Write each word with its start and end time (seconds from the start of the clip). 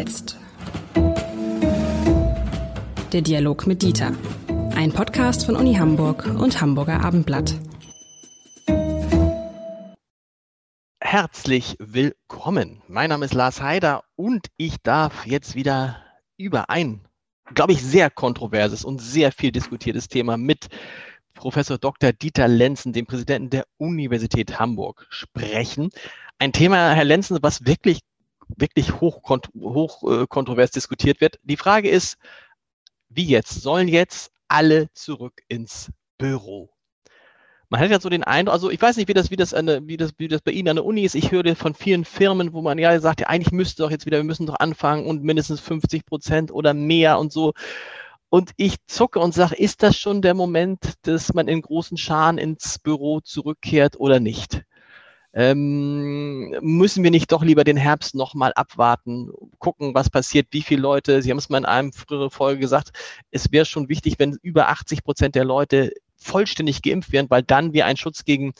jetzt? 0.00 0.38
Der 3.12 3.20
Dialog 3.20 3.66
mit 3.66 3.82
Dieter. 3.82 4.12
Ein 4.74 4.92
Podcast 4.92 5.44
von 5.44 5.56
Uni 5.56 5.74
Hamburg 5.74 6.24
und 6.24 6.58
Hamburger 6.58 7.04
Abendblatt. 7.04 7.54
Herzlich 11.02 11.76
willkommen. 11.78 12.80
Mein 12.88 13.10
Name 13.10 13.26
ist 13.26 13.34
Lars 13.34 13.60
Heider 13.60 14.02
und 14.16 14.46
ich 14.56 14.76
darf 14.82 15.26
jetzt 15.26 15.54
wieder 15.54 16.02
über 16.38 16.70
ein, 16.70 17.02
glaube 17.54 17.72
ich, 17.72 17.82
sehr 17.82 18.08
kontroverses 18.08 18.86
und 18.86 19.02
sehr 19.02 19.32
viel 19.32 19.52
diskutiertes 19.52 20.08
Thema 20.08 20.38
mit 20.38 20.68
Professor 21.34 21.76
Dr. 21.76 22.14
Dieter 22.14 22.48
Lenzen, 22.48 22.94
dem 22.94 23.04
Präsidenten 23.04 23.50
der 23.50 23.66
Universität 23.76 24.58
Hamburg, 24.58 25.06
sprechen. 25.10 25.90
Ein 26.38 26.54
Thema, 26.54 26.92
Herr 26.94 27.04
Lenzen, 27.04 27.36
was 27.42 27.66
wirklich, 27.66 28.00
wirklich 28.56 29.00
hoch, 29.00 29.22
hoch 29.60 30.02
äh, 30.10 30.26
kontrovers 30.26 30.70
diskutiert 30.70 31.20
wird. 31.20 31.38
Die 31.42 31.56
Frage 31.56 31.88
ist, 31.88 32.16
wie 33.08 33.24
jetzt? 33.24 33.62
Sollen 33.62 33.88
jetzt 33.88 34.32
alle 34.48 34.92
zurück 34.92 35.42
ins 35.48 35.90
Büro? 36.18 36.70
Man 37.68 37.80
hat 37.80 37.90
ja 37.90 38.00
so 38.00 38.08
den 38.08 38.24
Eindruck, 38.24 38.52
also 38.52 38.68
ich 38.68 38.82
weiß 38.82 38.96
nicht, 38.96 39.08
wie 39.08 39.14
das, 39.14 39.30
wie 39.30 39.36
das, 39.36 39.54
eine, 39.54 39.86
wie 39.86 39.96
das, 39.96 40.12
wie 40.18 40.26
das 40.26 40.42
bei 40.42 40.50
Ihnen 40.50 40.68
an 40.68 40.76
der 40.76 40.84
Uni 40.84 41.04
ist. 41.04 41.14
Ich 41.14 41.30
höre 41.30 41.54
von 41.54 41.74
vielen 41.74 42.04
Firmen, 42.04 42.52
wo 42.52 42.62
man 42.62 42.78
ja 42.78 42.98
sagt, 42.98 43.20
ja, 43.20 43.28
eigentlich 43.28 43.52
müsste 43.52 43.84
doch 43.84 43.92
jetzt 43.92 44.06
wieder, 44.06 44.16
wir 44.16 44.24
müssen 44.24 44.46
doch 44.46 44.58
anfangen 44.58 45.06
und 45.06 45.22
mindestens 45.22 45.60
50 45.60 46.04
Prozent 46.04 46.50
oder 46.50 46.74
mehr 46.74 47.20
und 47.20 47.32
so. 47.32 47.52
Und 48.28 48.50
ich 48.56 48.76
zucke 48.86 49.20
und 49.20 49.34
sage, 49.34 49.54
ist 49.56 49.84
das 49.84 49.96
schon 49.96 50.20
der 50.20 50.34
Moment, 50.34 50.94
dass 51.02 51.32
man 51.32 51.46
in 51.46 51.62
großen 51.62 51.96
Scharen 51.96 52.38
ins 52.38 52.78
Büro 52.80 53.20
zurückkehrt 53.20 53.98
oder 53.98 54.18
nicht? 54.18 54.62
Ähm, 55.32 56.56
müssen 56.60 57.04
wir 57.04 57.10
nicht 57.12 57.30
doch 57.30 57.44
lieber 57.44 57.62
den 57.62 57.76
Herbst 57.76 58.16
nochmal 58.16 58.52
abwarten, 58.56 59.30
gucken, 59.58 59.94
was 59.94 60.10
passiert, 60.10 60.48
wie 60.50 60.62
viele 60.62 60.82
Leute, 60.82 61.22
Sie 61.22 61.30
haben 61.30 61.38
es 61.38 61.48
mal 61.48 61.58
in 61.58 61.66
einem 61.66 61.92
früheren 61.92 62.30
Folge 62.30 62.60
gesagt, 62.60 62.90
es 63.30 63.52
wäre 63.52 63.64
schon 63.64 63.88
wichtig, 63.88 64.18
wenn 64.18 64.36
über 64.42 64.68
80 64.70 65.04
Prozent 65.04 65.36
der 65.36 65.44
Leute 65.44 65.92
vollständig 66.16 66.82
geimpft 66.82 67.12
werden, 67.12 67.30
weil 67.30 67.42
dann 67.44 67.72
wir 67.72 67.86
einen 67.86 67.96
Schutz 67.96 68.24
gegen 68.24 68.54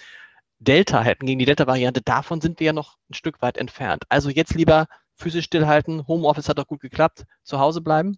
Delta 0.60 1.02
hätten, 1.02 1.26
gegen 1.26 1.40
die 1.40 1.44
Delta-Variante. 1.44 2.02
Davon 2.02 2.40
sind 2.40 2.60
wir 2.60 2.66
ja 2.66 2.72
noch 2.72 2.98
ein 3.10 3.14
Stück 3.14 3.42
weit 3.42 3.58
entfernt. 3.58 4.04
Also 4.08 4.30
jetzt 4.30 4.54
lieber 4.54 4.86
physisch 5.14 5.46
stillhalten, 5.46 6.06
Homeoffice 6.06 6.48
hat 6.48 6.58
doch 6.58 6.66
gut 6.66 6.80
geklappt, 6.80 7.24
zu 7.42 7.58
Hause 7.58 7.80
bleiben? 7.80 8.16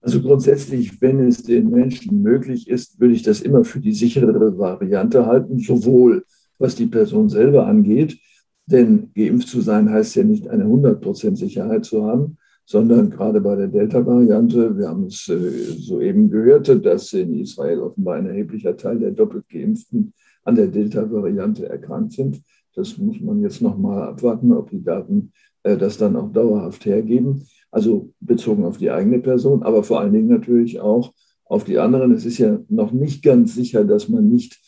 Also 0.00 0.22
grundsätzlich, 0.22 1.00
wenn 1.00 1.26
es 1.26 1.42
den 1.42 1.70
Menschen 1.70 2.22
möglich 2.22 2.68
ist, 2.68 3.00
würde 3.00 3.14
ich 3.14 3.22
das 3.22 3.40
immer 3.40 3.64
für 3.64 3.80
die 3.80 3.92
sicherere 3.92 4.56
Variante 4.56 5.26
halten, 5.26 5.58
sowohl 5.58 6.24
was 6.58 6.74
die 6.74 6.86
Person 6.86 7.28
selber 7.28 7.66
angeht. 7.66 8.18
Denn 8.66 9.10
geimpft 9.14 9.48
zu 9.48 9.60
sein 9.60 9.90
heißt 9.90 10.16
ja 10.16 10.24
nicht 10.24 10.48
eine 10.48 10.64
100% 10.64 11.36
Sicherheit 11.36 11.84
zu 11.84 12.04
haben, 12.04 12.38
sondern 12.64 13.10
gerade 13.10 13.40
bei 13.40 13.54
der 13.54 13.68
Delta-Variante, 13.68 14.76
wir 14.76 14.88
haben 14.88 15.04
es 15.04 15.28
äh, 15.28 15.36
soeben 15.78 16.28
gehört, 16.30 16.84
dass 16.84 17.12
in 17.12 17.34
Israel 17.34 17.80
offenbar 17.80 18.16
ein 18.16 18.26
erheblicher 18.26 18.76
Teil 18.76 18.98
der 18.98 19.12
doppelt 19.12 19.48
geimpften 19.48 20.12
an 20.42 20.56
der 20.56 20.66
Delta-Variante 20.66 21.68
erkrankt 21.68 22.12
sind. 22.12 22.42
Das 22.74 22.98
muss 22.98 23.20
man 23.20 23.40
jetzt 23.40 23.62
nochmal 23.62 24.08
abwarten, 24.08 24.52
ob 24.52 24.70
die 24.70 24.82
Daten 24.82 25.32
äh, 25.62 25.76
das 25.76 25.96
dann 25.96 26.16
auch 26.16 26.32
dauerhaft 26.32 26.84
hergeben. 26.86 27.44
Also 27.70 28.12
bezogen 28.20 28.64
auf 28.64 28.78
die 28.78 28.90
eigene 28.90 29.20
Person, 29.20 29.62
aber 29.62 29.84
vor 29.84 30.00
allen 30.00 30.12
Dingen 30.12 30.28
natürlich 30.28 30.80
auch 30.80 31.12
auf 31.44 31.64
die 31.64 31.78
anderen. 31.78 32.12
Es 32.12 32.26
ist 32.26 32.38
ja 32.38 32.58
noch 32.68 32.90
nicht 32.90 33.22
ganz 33.22 33.54
sicher, 33.54 33.84
dass 33.84 34.08
man 34.08 34.28
nicht 34.28 34.58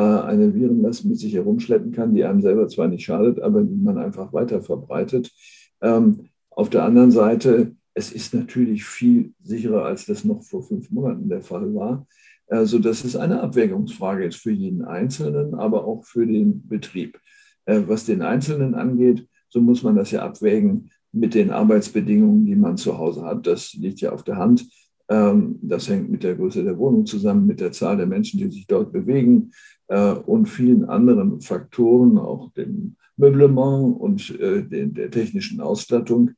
eine 0.00 0.54
Virenlast 0.54 1.04
mit 1.04 1.18
sich 1.18 1.34
herumschleppen 1.34 1.92
kann, 1.92 2.14
die 2.14 2.24
einem 2.24 2.42
selber 2.42 2.68
zwar 2.68 2.88
nicht 2.88 3.04
schadet, 3.04 3.40
aber 3.40 3.62
die 3.62 3.76
man 3.76 3.98
einfach 3.98 4.32
weiter 4.32 4.62
verbreitet. 4.62 5.32
Ähm, 5.80 6.28
auf 6.50 6.70
der 6.70 6.84
anderen 6.84 7.10
Seite, 7.10 7.74
es 7.94 8.12
ist 8.12 8.34
natürlich 8.34 8.84
viel 8.84 9.32
sicherer, 9.42 9.84
als 9.84 10.06
das 10.06 10.24
noch 10.24 10.42
vor 10.42 10.62
fünf 10.62 10.90
Monaten 10.90 11.28
der 11.28 11.42
Fall 11.42 11.74
war. 11.74 12.06
Also 12.48 12.78
das 12.78 13.04
ist 13.04 13.16
eine 13.16 13.40
Abwägungsfrage 13.40 14.24
jetzt 14.24 14.36
für 14.36 14.52
jeden 14.52 14.84
Einzelnen, 14.84 15.54
aber 15.54 15.84
auch 15.84 16.04
für 16.04 16.26
den 16.26 16.66
Betrieb. 16.68 17.18
Äh, 17.64 17.82
was 17.86 18.04
den 18.04 18.22
Einzelnen 18.22 18.74
angeht, 18.74 19.26
so 19.48 19.60
muss 19.60 19.82
man 19.82 19.96
das 19.96 20.10
ja 20.10 20.22
abwägen 20.22 20.90
mit 21.12 21.34
den 21.34 21.50
Arbeitsbedingungen, 21.50 22.44
die 22.44 22.56
man 22.56 22.76
zu 22.76 22.98
Hause 22.98 23.22
hat. 23.22 23.46
Das 23.46 23.72
liegt 23.72 24.00
ja 24.00 24.12
auf 24.12 24.22
der 24.22 24.36
Hand. 24.36 24.68
Ähm, 25.08 25.58
das 25.62 25.88
hängt 25.88 26.10
mit 26.10 26.22
der 26.22 26.34
Größe 26.34 26.62
der 26.62 26.78
Wohnung 26.78 27.06
zusammen, 27.06 27.46
mit 27.46 27.60
der 27.60 27.72
Zahl 27.72 27.96
der 27.96 28.06
Menschen, 28.06 28.38
die 28.38 28.50
sich 28.50 28.66
dort 28.66 28.92
bewegen 28.92 29.50
äh, 29.50 29.75
und 29.88 30.46
vielen 30.46 30.84
anderen 30.84 31.40
Faktoren, 31.40 32.18
auch 32.18 32.50
dem 32.54 32.96
Möblement 33.16 33.98
und 33.98 34.38
äh, 34.40 34.62
der 34.62 35.10
technischen 35.10 35.60
Ausstattung. 35.60 36.32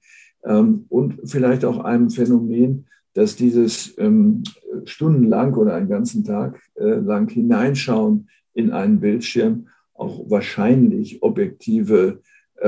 Ähm, 0.44 0.84
und 0.88 1.20
vielleicht 1.24 1.64
auch 1.64 1.78
einem 1.78 2.10
Phänomen, 2.10 2.86
dass 3.14 3.36
dieses 3.36 3.96
ähm, 3.98 4.42
stundenlang 4.84 5.54
oder 5.54 5.74
einen 5.74 5.88
ganzen 5.88 6.24
Tag 6.24 6.60
äh, 6.76 6.84
lang 6.84 7.28
hineinschauen 7.30 8.28
in 8.54 8.70
einen 8.70 9.00
Bildschirm 9.00 9.68
auch 9.94 10.30
wahrscheinlich 10.30 11.22
objektive 11.22 12.20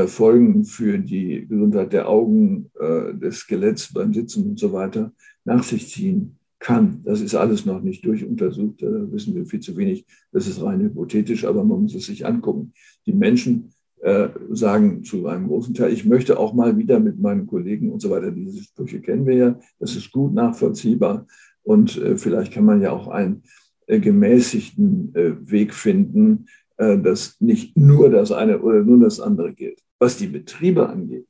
Folgen 0.06 0.64
für 0.64 0.98
die 0.98 1.46
Gesundheit 1.48 1.92
der 1.92 2.08
Augen, 2.08 2.70
des 2.76 3.38
Skeletts 3.38 3.92
beim 3.92 4.12
Sitzen 4.12 4.50
und 4.50 4.58
so 4.58 4.72
weiter 4.72 5.12
nach 5.44 5.64
sich 5.64 5.88
ziehen 5.88 6.39
kann. 6.60 7.02
Das 7.04 7.20
ist 7.20 7.34
alles 7.34 7.66
noch 7.66 7.82
nicht 7.82 8.04
durchuntersucht. 8.04 8.82
Da 8.82 9.10
wissen 9.10 9.34
wir 9.34 9.46
viel 9.46 9.60
zu 9.60 9.76
wenig. 9.76 10.06
Das 10.30 10.46
ist 10.46 10.62
rein 10.62 10.80
hypothetisch, 10.80 11.44
aber 11.44 11.64
man 11.64 11.82
muss 11.82 11.94
es 11.94 12.06
sich 12.06 12.24
angucken. 12.24 12.72
Die 13.06 13.12
Menschen 13.12 13.72
äh, 14.02 14.28
sagen 14.50 15.02
zu 15.02 15.26
einem 15.26 15.48
großen 15.48 15.74
Teil, 15.74 15.92
ich 15.92 16.04
möchte 16.04 16.38
auch 16.38 16.52
mal 16.52 16.76
wieder 16.76 17.00
mit 17.00 17.18
meinen 17.18 17.46
Kollegen 17.46 17.90
und 17.90 18.00
so 18.00 18.10
weiter. 18.10 18.30
Diese 18.30 18.62
Sprüche 18.62 19.00
kennen 19.00 19.26
wir 19.26 19.34
ja. 19.34 19.60
Das 19.78 19.96
ist 19.96 20.12
gut 20.12 20.34
nachvollziehbar. 20.34 21.26
Und 21.62 21.96
äh, 21.98 22.16
vielleicht 22.16 22.52
kann 22.52 22.64
man 22.64 22.80
ja 22.80 22.92
auch 22.92 23.08
einen 23.08 23.42
äh, 23.86 23.98
gemäßigten 23.98 25.14
äh, 25.14 25.50
Weg 25.50 25.74
finden, 25.74 26.46
äh, 26.76 26.98
dass 26.98 27.40
nicht 27.40 27.76
nur 27.76 28.10
das 28.10 28.32
eine 28.32 28.60
oder 28.60 28.82
nur 28.82 29.00
das 29.00 29.18
andere 29.18 29.52
gilt. 29.54 29.80
Was 29.98 30.16
die 30.16 30.28
Betriebe 30.28 30.88
angeht, 30.88 31.26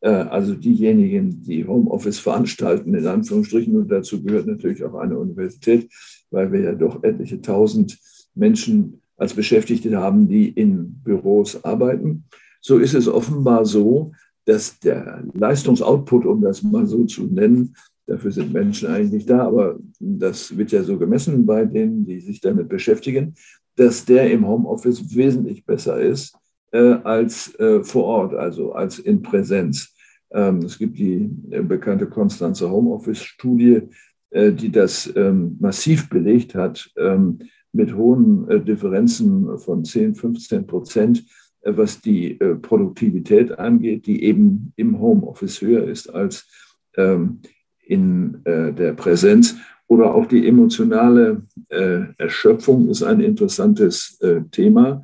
also 0.00 0.54
diejenigen, 0.54 1.42
die 1.42 1.66
Homeoffice 1.66 2.20
veranstalten, 2.20 2.94
in 2.94 3.06
Anführungsstrichen, 3.06 3.76
und 3.76 3.90
dazu 3.90 4.22
gehört 4.22 4.46
natürlich 4.46 4.84
auch 4.84 4.94
eine 4.94 5.18
Universität, 5.18 5.90
weil 6.30 6.52
wir 6.52 6.60
ja 6.60 6.74
doch 6.74 7.02
etliche 7.02 7.40
tausend 7.40 7.98
Menschen 8.34 9.00
als 9.16 9.34
Beschäftigte 9.34 9.96
haben, 9.96 10.28
die 10.28 10.48
in 10.48 11.00
Büros 11.02 11.64
arbeiten. 11.64 12.24
So 12.60 12.78
ist 12.78 12.94
es 12.94 13.08
offenbar 13.08 13.66
so, 13.66 14.12
dass 14.44 14.78
der 14.78 15.24
Leistungsoutput, 15.34 16.24
um 16.24 16.40
das 16.40 16.62
mal 16.62 16.86
so 16.86 17.04
zu 17.04 17.24
nennen, 17.24 17.74
dafür 18.06 18.30
sind 18.30 18.52
Menschen 18.52 18.88
eigentlich 18.88 19.26
da, 19.26 19.46
aber 19.46 19.78
das 19.98 20.56
wird 20.56 20.72
ja 20.72 20.82
so 20.82 20.96
gemessen 20.96 21.44
bei 21.44 21.64
denen, 21.64 22.06
die 22.06 22.20
sich 22.20 22.40
damit 22.40 22.68
beschäftigen, 22.68 23.34
dass 23.76 24.04
der 24.04 24.30
im 24.30 24.46
Homeoffice 24.46 25.14
wesentlich 25.14 25.66
besser 25.66 26.00
ist 26.00 26.34
äh, 26.70 26.98
als 27.02 27.58
äh, 27.58 27.82
vor 27.82 28.04
Ort, 28.04 28.34
also 28.34 28.72
als 28.72 28.98
in 28.98 29.22
Präsenz. 29.22 29.94
Ähm, 30.30 30.58
es 30.58 30.78
gibt 30.78 30.98
die 30.98 31.30
äh, 31.50 31.62
bekannte 31.62 32.06
Konstanzer 32.06 32.70
Homeoffice-Studie, 32.70 33.82
die 34.30 34.70
das 34.70 35.10
ähm, 35.16 35.56
massiv 35.58 36.10
belegt 36.10 36.54
hat 36.54 36.90
ähm, 36.98 37.38
mit 37.72 37.94
hohen 37.94 38.66
Differenzen 38.66 39.58
von 39.58 39.86
10, 39.86 40.16
15 40.16 40.66
Prozent, 40.66 41.24
was 41.62 42.02
die 42.02 42.34
Produktivität 42.60 43.58
angeht, 43.58 44.06
die 44.06 44.24
eben 44.24 44.74
im 44.76 45.00
Homeoffice 45.00 45.62
höher 45.62 45.84
ist 45.84 46.08
als 46.08 46.46
in 46.94 48.42
der 48.44 48.92
Präsenz. 48.94 49.56
Oder 49.86 50.14
auch 50.14 50.26
die 50.26 50.46
emotionale 50.46 51.42
Erschöpfung 51.68 52.88
ist 52.88 53.02
ein 53.02 53.20
interessantes 53.20 54.18
Thema. 54.50 55.02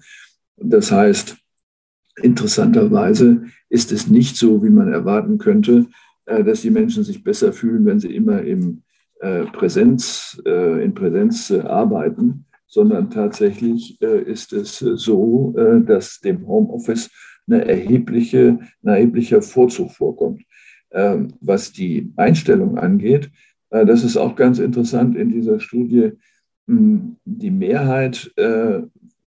Das 0.57 0.91
heißt, 0.91 1.44
Interessanterweise 2.23 3.45
ist 3.69 3.93
es 3.93 4.09
nicht 4.09 4.37
so, 4.37 4.63
wie 4.63 4.71
man 4.71 4.93
erwarten 4.93 5.39
könnte, 5.39 5.87
äh, 6.27 6.45
dass 6.45 6.63
die 6.63 6.71
Menschen 6.71 7.05
sich 7.05 7.23
besser 7.23 7.53
fühlen, 7.53 7.85
wenn 7.85 8.01
sie 8.01 8.15
immer 8.15 8.43
im 8.43 8.83
äh, 9.21 9.45
Präsenz, 9.45 10.41
äh, 10.47 10.85
in 10.85 10.95
Präsenz 10.95 11.51
arbeiten, 11.51 12.47
sondern 12.67 13.09
tatsächlich 13.11 14.01
ist 14.01 14.53
es 14.53 14.79
so, 14.79 15.55
dass 15.87 16.19
dem 16.19 16.45
Homeoffice 16.45 17.09
eine 17.47 17.65
erhebliche, 17.69 18.59
ein 18.83 18.89
erheblicher 18.89 19.43
Vorzug 19.43 19.93
vorkommt. 19.93 20.43
Ähm, 20.91 21.35
was 21.41 21.71
die 21.71 22.13
Einstellung 22.17 22.77
angeht, 22.77 23.31
das 23.71 24.03
ist 24.03 24.17
auch 24.17 24.35
ganz 24.35 24.59
interessant 24.59 25.17
in 25.17 25.29
dieser 25.29 25.61
Studie. 25.61 26.15
Hm, 26.67 27.17
die 27.25 27.53
Mehrheit 27.53 28.33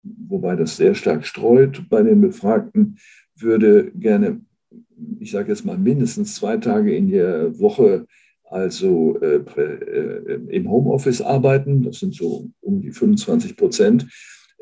wobei 0.02 0.56
das 0.56 0.76
sehr 0.76 0.94
stark 0.94 1.26
streut 1.26 1.88
bei 1.88 2.02
den 2.02 2.20
Befragten, 2.20 2.96
würde 3.36 3.90
gerne, 3.92 4.40
ich 5.18 5.30
sage 5.30 5.50
jetzt 5.50 5.64
mal, 5.64 5.78
mindestens 5.78 6.34
zwei 6.34 6.56
Tage 6.56 6.94
in 6.94 7.10
der 7.10 7.58
Woche 7.58 8.06
also 8.52 9.18
äh, 9.20 9.36
äh, 9.56 10.40
im 10.50 10.70
Homeoffice 10.70 11.22
arbeiten. 11.22 11.82
Das 11.82 12.00
sind 12.00 12.14
so 12.14 12.50
um 12.60 12.82
die 12.82 12.92
25 12.92 13.56
Prozent. 13.56 14.06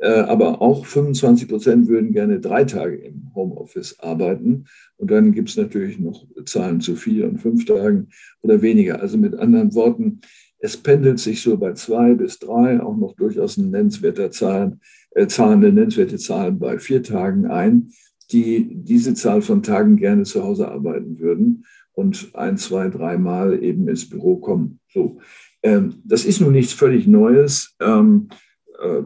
Äh, 0.01 0.21
aber 0.21 0.63
auch 0.63 0.87
25 0.87 1.49
Prozent 1.49 1.89
würden 1.89 2.13
gerne 2.13 2.41
drei 2.41 2.65
Tage 2.65 2.97
im 2.97 3.35
Homeoffice 3.35 3.99
arbeiten. 3.99 4.65
Und 4.97 5.11
dann 5.11 5.33
gibt 5.33 5.51
es 5.51 5.57
natürlich 5.57 5.99
noch 5.99 6.25
Zahlen 6.47 6.81
zu 6.81 6.95
vier 6.95 7.29
und 7.29 7.39
fünf 7.39 7.67
Tagen 7.67 8.09
oder 8.43 8.63
weniger. 8.63 9.01
Also 9.01 9.19
mit 9.19 9.35
anderen 9.35 9.75
Worten, 9.75 10.21
es 10.61 10.77
pendelt 10.77 11.19
sich 11.19 11.43
so 11.43 11.57
bei 11.57 11.73
zwei 11.73 12.15
bis 12.15 12.39
drei, 12.39 12.81
auch 12.81 12.97
noch 12.97 13.15
durchaus 13.15 13.59
eine 13.59 13.69
nennenswerte 13.69 14.31
Zahlen, 14.31 14.81
äh, 15.13 15.27
Zahlen, 15.27 15.61
nennenswerte 15.61 16.19
Zahlen 16.19 16.59
bei 16.59 16.79
vier 16.79 17.03
Tagen 17.03 17.47
ein, 17.47 17.91
die 18.31 18.69
diese 18.71 19.15
Zahl 19.15 19.43
von 19.43 19.63
Tagen 19.63 19.97
gerne 19.97 20.23
zu 20.25 20.45
Hause 20.45 20.69
arbeiten 20.69 21.19
würden 21.19 21.65
und 21.93 22.31
ein, 22.35 22.57
zwei, 22.59 22.89
dreimal 22.89 23.63
eben 23.63 23.89
ins 23.89 24.09
Büro 24.09 24.37
kommen. 24.37 24.81
So. 24.93 25.21
Ähm, 25.63 25.95
das 26.05 26.25
ist 26.25 26.41
nun 26.41 26.53
nichts 26.53 26.73
völlig 26.73 27.07
Neues. 27.07 27.75
Ähm, 27.81 28.29
äh, 28.81 29.03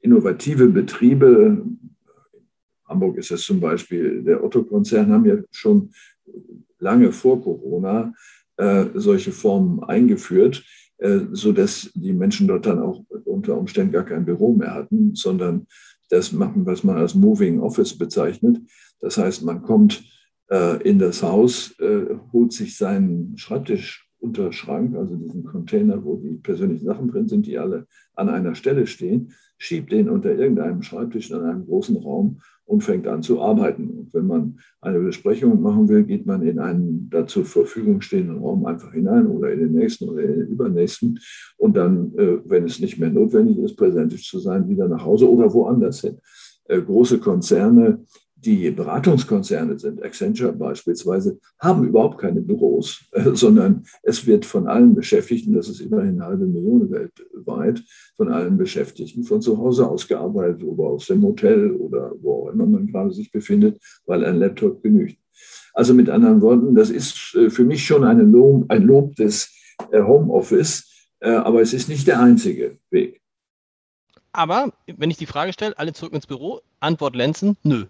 innovative 0.00 0.68
Betriebe, 0.68 1.64
Hamburg 2.86 3.16
ist 3.16 3.30
das 3.30 3.42
zum 3.42 3.60
Beispiel, 3.60 4.22
der 4.22 4.44
Otto-Konzern 4.44 5.10
haben 5.10 5.24
ja 5.24 5.36
schon 5.50 5.90
lange 6.78 7.12
vor 7.12 7.42
Corona 7.42 8.12
äh, 8.56 8.86
solche 8.94 9.32
Formen 9.32 9.82
eingeführt, 9.82 10.64
äh, 10.98 11.20
sodass 11.32 11.90
die 11.94 12.12
Menschen 12.12 12.46
dort 12.46 12.66
dann 12.66 12.78
auch 12.78 13.04
unter 13.24 13.58
Umständen 13.58 13.92
gar 13.92 14.04
kein 14.04 14.24
Büro 14.24 14.54
mehr 14.54 14.74
hatten, 14.74 15.14
sondern 15.14 15.66
das 16.08 16.32
machen, 16.32 16.64
was 16.66 16.84
man 16.84 16.96
als 16.96 17.14
Moving 17.14 17.60
Office 17.60 17.98
bezeichnet. 17.98 18.58
Das 19.00 19.18
heißt, 19.18 19.42
man 19.42 19.62
kommt 19.62 20.04
äh, 20.50 20.80
in 20.88 20.98
das 20.98 21.22
Haus, 21.22 21.74
holt 22.32 22.52
sich 22.52 22.76
seinen 22.76 23.36
Schreibtisch 23.36 24.08
unter 24.20 24.52
Schrank, 24.52 24.96
also 24.96 25.16
diesen 25.16 25.44
Container, 25.44 26.04
wo 26.04 26.16
die 26.16 26.36
persönlichen 26.36 26.86
Sachen 26.86 27.08
drin 27.08 27.28
sind, 27.28 27.46
die 27.46 27.58
alle 27.58 27.86
an 28.14 28.28
einer 28.28 28.54
Stelle 28.54 28.86
stehen, 28.86 29.32
schiebt 29.58 29.92
den 29.92 30.08
unter 30.08 30.34
irgendeinem 30.34 30.82
Schreibtisch 30.82 31.30
in 31.30 31.38
einem 31.38 31.66
großen 31.66 31.96
Raum 31.96 32.40
und 32.66 32.82
fängt 32.82 33.06
an 33.06 33.22
zu 33.22 33.40
arbeiten. 33.40 33.88
Und 33.90 34.14
wenn 34.14 34.26
man 34.26 34.58
eine 34.80 35.00
Besprechung 35.00 35.60
machen 35.60 35.88
will, 35.88 36.04
geht 36.04 36.26
man 36.26 36.42
in 36.42 36.58
einen 36.58 37.08
dazu 37.10 37.42
zur 37.42 37.44
Verfügung 37.44 38.00
stehenden 38.00 38.38
Raum 38.38 38.64
einfach 38.66 38.92
hinein 38.92 39.26
oder 39.26 39.52
in 39.52 39.60
den 39.60 39.72
nächsten 39.72 40.08
oder 40.08 40.22
in 40.22 40.40
den 40.40 40.48
übernächsten 40.48 41.18
und 41.56 41.76
dann, 41.76 42.12
äh, 42.16 42.38
wenn 42.44 42.64
es 42.64 42.80
nicht 42.80 42.98
mehr 42.98 43.10
notwendig 43.10 43.58
ist, 43.58 43.76
präsentisch 43.76 44.28
zu 44.28 44.38
sein, 44.38 44.68
wieder 44.68 44.88
nach 44.88 45.04
Hause 45.04 45.30
oder 45.30 45.52
woanders 45.52 46.00
hin. 46.00 46.18
Äh, 46.66 46.80
große 46.80 47.18
Konzerne 47.18 48.04
die 48.44 48.70
Beratungskonzerne 48.70 49.78
sind, 49.78 50.02
Accenture 50.02 50.52
beispielsweise, 50.52 51.38
haben 51.58 51.86
überhaupt 51.86 52.18
keine 52.18 52.40
Büros, 52.40 53.04
äh, 53.12 53.30
sondern 53.34 53.84
es 54.02 54.26
wird 54.26 54.44
von 54.44 54.66
allen 54.66 54.94
Beschäftigten, 54.94 55.54
das 55.54 55.68
ist 55.68 55.80
immerhin 55.80 56.20
eine 56.20 56.26
halbe 56.26 56.46
Million 56.46 56.90
weltweit, 56.90 57.82
von 58.16 58.30
allen 58.30 58.56
Beschäftigten 58.56 59.24
von 59.24 59.40
zu 59.40 59.58
Hause 59.58 59.88
aus 59.88 60.06
gearbeitet 60.06 60.62
oder 60.62 60.84
aus 60.84 61.06
dem 61.06 61.22
Hotel 61.22 61.72
oder 61.72 62.12
wo 62.20 62.44
auch 62.44 62.52
immer 62.52 62.66
man 62.66 62.86
gerade 62.86 63.12
sich 63.12 63.30
befindet, 63.30 63.80
weil 64.06 64.24
ein 64.24 64.36
Laptop 64.36 64.82
genügt. 64.82 65.18
Also 65.72 65.92
mit 65.94 66.08
anderen 66.08 66.40
Worten, 66.40 66.74
das 66.74 66.90
ist 66.90 67.34
äh, 67.34 67.50
für 67.50 67.64
mich 67.64 67.84
schon 67.84 68.02
Lob, 68.32 68.66
ein 68.68 68.82
Lob 68.82 69.16
des 69.16 69.50
äh, 69.90 70.02
Homeoffice, 70.02 70.90
aber 71.20 71.62
es 71.62 71.72
ist 71.72 71.88
nicht 71.88 72.06
der 72.06 72.20
einzige 72.20 72.76
Weg. 72.90 73.22
Aber 74.34 74.72
wenn 74.86 75.10
ich 75.10 75.16
die 75.16 75.24
Frage 75.24 75.54
stelle, 75.54 75.78
alle 75.78 75.94
zurück 75.94 76.12
ins 76.12 76.26
Büro, 76.26 76.60
Antwort 76.80 77.16
Lenzen, 77.16 77.56
nö. 77.62 77.86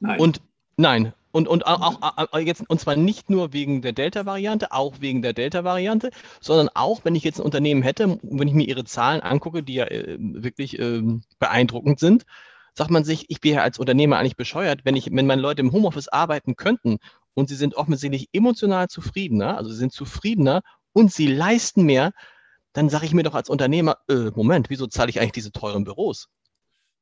Nein. 0.00 0.20
Und 0.20 0.40
nein. 0.76 1.12
Und, 1.32 1.46
und 1.46 1.64
auch, 1.64 2.00
auch, 2.00 2.38
jetzt, 2.40 2.68
und 2.68 2.80
zwar 2.80 2.96
nicht 2.96 3.30
nur 3.30 3.52
wegen 3.52 3.82
der 3.82 3.92
Delta-Variante, 3.92 4.72
auch 4.72 4.96
wegen 5.00 5.22
der 5.22 5.32
Delta-Variante, 5.32 6.10
sondern 6.40 6.68
auch, 6.74 7.04
wenn 7.04 7.14
ich 7.14 7.22
jetzt 7.22 7.38
ein 7.38 7.44
Unternehmen 7.44 7.82
hätte, 7.82 8.18
wenn 8.22 8.48
ich 8.48 8.54
mir 8.54 8.66
ihre 8.66 8.84
Zahlen 8.84 9.20
angucke, 9.20 9.62
die 9.62 9.74
ja 9.74 9.84
äh, 9.84 10.16
wirklich 10.18 10.78
äh, 10.80 11.02
beeindruckend 11.38 12.00
sind, 12.00 12.24
sagt 12.74 12.90
man 12.90 13.04
sich, 13.04 13.26
ich 13.28 13.40
bin 13.40 13.54
ja 13.54 13.62
als 13.62 13.78
Unternehmer 13.78 14.18
eigentlich 14.18 14.36
bescheuert, 14.36 14.80
wenn 14.84 14.96
ich, 14.96 15.10
wenn 15.12 15.26
meine 15.26 15.42
Leute 15.42 15.60
im 15.60 15.72
Homeoffice 15.72 16.08
arbeiten 16.08 16.56
könnten 16.56 16.98
und 17.34 17.48
sie 17.48 17.54
sind 17.54 17.76
offensichtlich 17.76 18.28
emotional 18.32 18.88
zufriedener, 18.88 19.56
also 19.56 19.70
sie 19.70 19.76
sind 19.76 19.92
zufriedener 19.92 20.62
und 20.92 21.12
sie 21.12 21.28
leisten 21.28 21.84
mehr, 21.84 22.12
dann 22.72 22.88
sage 22.88 23.06
ich 23.06 23.14
mir 23.14 23.22
doch 23.22 23.34
als 23.34 23.48
Unternehmer, 23.48 23.98
äh, 24.08 24.30
Moment, 24.34 24.70
wieso 24.70 24.88
zahle 24.88 25.10
ich 25.10 25.20
eigentlich 25.20 25.32
diese 25.32 25.52
teuren 25.52 25.84
Büros? 25.84 26.28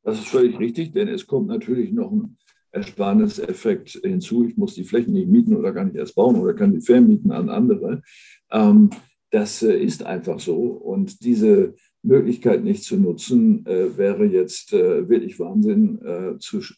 Das 0.03 0.19
ist 0.19 0.29
völlig 0.29 0.59
richtig, 0.59 0.93
denn 0.93 1.09
es 1.09 1.27
kommt 1.27 1.49
natürlich 1.49 1.93
noch 1.93 2.11
ein 2.11 2.37
Ersparniseffekt 2.73 4.01
hinzu. 4.03 4.45
Ich 4.45 4.57
muss 4.57 4.75
die 4.75 4.85
Flächen 4.85 5.13
nicht 5.13 5.29
mieten 5.29 5.57
oder 5.57 5.73
gar 5.73 5.85
nicht 5.85 5.97
erst 5.97 6.15
bauen 6.15 6.37
oder 6.37 6.55
kann 6.55 6.73
die 6.73 6.81
vermieten 6.81 7.31
an 7.31 7.49
andere. 7.49 8.03
Ähm, 8.51 8.91
das 9.31 9.63
äh, 9.63 9.77
ist 9.77 10.05
einfach 10.05 10.41
so. 10.41 10.57
Und 10.57 11.25
diese 11.25 11.75
Möglichkeit 12.03 12.65
nicht 12.65 12.85
zu 12.85 12.97
nutzen, 12.97 13.67
äh, 13.67 13.97
wäre 13.97 14.25
jetzt 14.25 14.73
äh, 14.73 15.09
wirklich 15.09 15.39
Wahnsinn, 15.39 15.99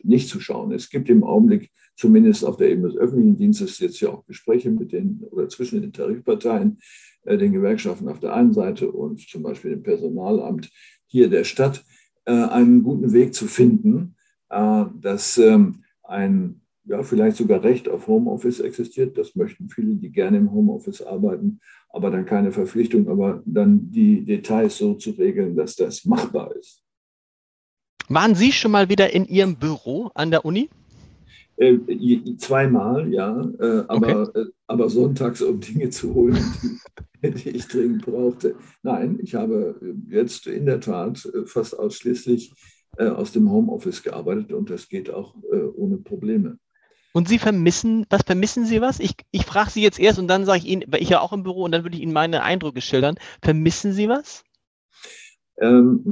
nicht 0.03 0.29
zu 0.29 0.41
schauen. 0.41 0.73
Es 0.73 0.91
gibt 0.91 1.09
im 1.09 1.25
Augenblick, 1.25 1.71
zumindest 1.97 2.45
auf 2.45 2.57
der 2.57 2.71
Ebene 2.71 2.89
des 2.89 2.97
öffentlichen 2.97 3.37
Dienstes, 3.37 3.79
jetzt 3.79 4.01
ja 4.01 4.09
auch 4.09 4.25
Gespräche 4.27 4.71
mit 4.71 4.93
den 4.93 5.23
oder 5.31 5.49
zwischen 5.49 5.83
den 5.83 5.93
Tarifparteien, 5.93 6.79
den 7.27 7.53
Gewerkschaften 7.53 8.09
auf 8.09 8.21
der 8.21 8.35
einen 8.35 8.55
Seite 8.55 8.91
und 8.91 9.21
zum 9.21 9.43
Beispiel 9.43 9.73
dem 9.73 9.83
Personalamt 9.83 10.71
hier 11.07 11.29
der 11.29 11.45
Stadt, 11.45 11.85
einen 12.25 12.83
guten 12.83 13.13
Weg 13.13 13.35
zu 13.35 13.47
finden, 13.47 14.15
äh, 14.15 14.20
dass 14.51 15.39
ähm, 15.39 15.85
ein 16.03 16.61
ja, 16.85 17.03
vielleicht 17.03 17.37
sogar 17.37 17.63
Recht 17.63 17.89
auf 17.89 18.07
Homeoffice 18.09 18.61
existiert. 18.61 19.17
Das 19.17 19.37
möchten 19.37 19.69
viele, 19.69 19.95
die 19.95 20.11
gerne 20.11 20.39
im 20.39 20.53
Homeoffice 20.53 21.03
arbeiten, 21.03 21.61
aber 21.91 22.11
dann 22.11 22.27
keine 22.27 22.53
Verpflichtung, 22.53 23.09
aber 23.09 23.43
dann 23.47 23.91
die 23.91 24.25
Details 24.25 24.79
so 24.79 24.95
zu 24.95 25.11
regeln, 25.11 25.57
dass 25.57 25.77
das 25.77 26.05
machbar 26.05 26.55
ist. 26.57 26.83
Waren 28.09 28.35
Sie 28.35 28.51
schon 28.51 28.73
mal 28.73 28.89
wieder 28.89 29.13
in 29.13 29.25
Ihrem 29.27 29.55
Büro 29.55 30.11
an 30.15 30.33
der 30.33 30.45
Uni? 30.45 30.69
Äh, 31.57 31.79
zweimal, 32.39 33.13
ja, 33.13 33.41
äh, 33.61 33.85
aber, 33.87 34.29
okay. 34.29 34.41
äh, 34.41 34.45
aber 34.67 34.89
sonntags, 34.89 35.43
um 35.43 35.61
Dinge 35.61 35.91
zu 35.91 36.15
holen, 36.15 36.43
die, 37.23 37.31
die, 37.31 37.51
ich 37.51 37.69
dringend 37.69 38.05
brauchte. 38.05 38.57
Nein, 38.83 39.19
ich 39.23 39.35
habe 39.35 39.79
jetzt 40.09 40.47
in 40.47 40.67
der 40.67 40.81
Tat 40.81 41.25
äh, 41.27 41.45
fast 41.45 41.79
ausschließlich 41.79 42.51
äh, 42.51 42.55
aus 43.09 43.33
dem 43.33 43.51
Homeoffice 43.51 44.03
gearbeitet 44.03 44.53
und 44.53 44.71
das 44.71 44.89
geht 44.89 45.11
auch 45.11 45.35
äh, 45.53 45.57
ohne 45.57 45.99
Probleme. 45.99 46.59
Und 47.13 47.29
Sie 47.29 47.39
vermissen, 47.39 48.07
was 48.09 48.23
vermissen 48.23 48.67
Sie 48.67 48.81
was? 48.81 49.01
Ich, 49.01 49.15
ich 49.33 49.45
frage 49.45 49.71
Sie 49.71 49.83
jetzt 49.83 49.99
erst 49.99 50.19
und 50.19 50.29
dann 50.29 50.45
sage 50.45 50.59
ich 50.59 50.67
Ihnen, 50.67 50.85
weil 50.89 51.03
ich 51.03 51.09
ja 51.09 51.21
auch 51.21 51.33
im 51.33 51.43
Büro 51.43 51.65
und 51.65 51.73
dann 51.73 51.83
würde 51.83 51.97
ich 51.97 52.03
Ihnen 52.03 52.13
meine 52.13 52.43
Eindrücke 52.43 52.81
schildern. 52.81 53.17
Vermissen 53.43 53.93
Sie 53.93 54.09
was? 54.09 54.45
Ähm, 55.61 56.03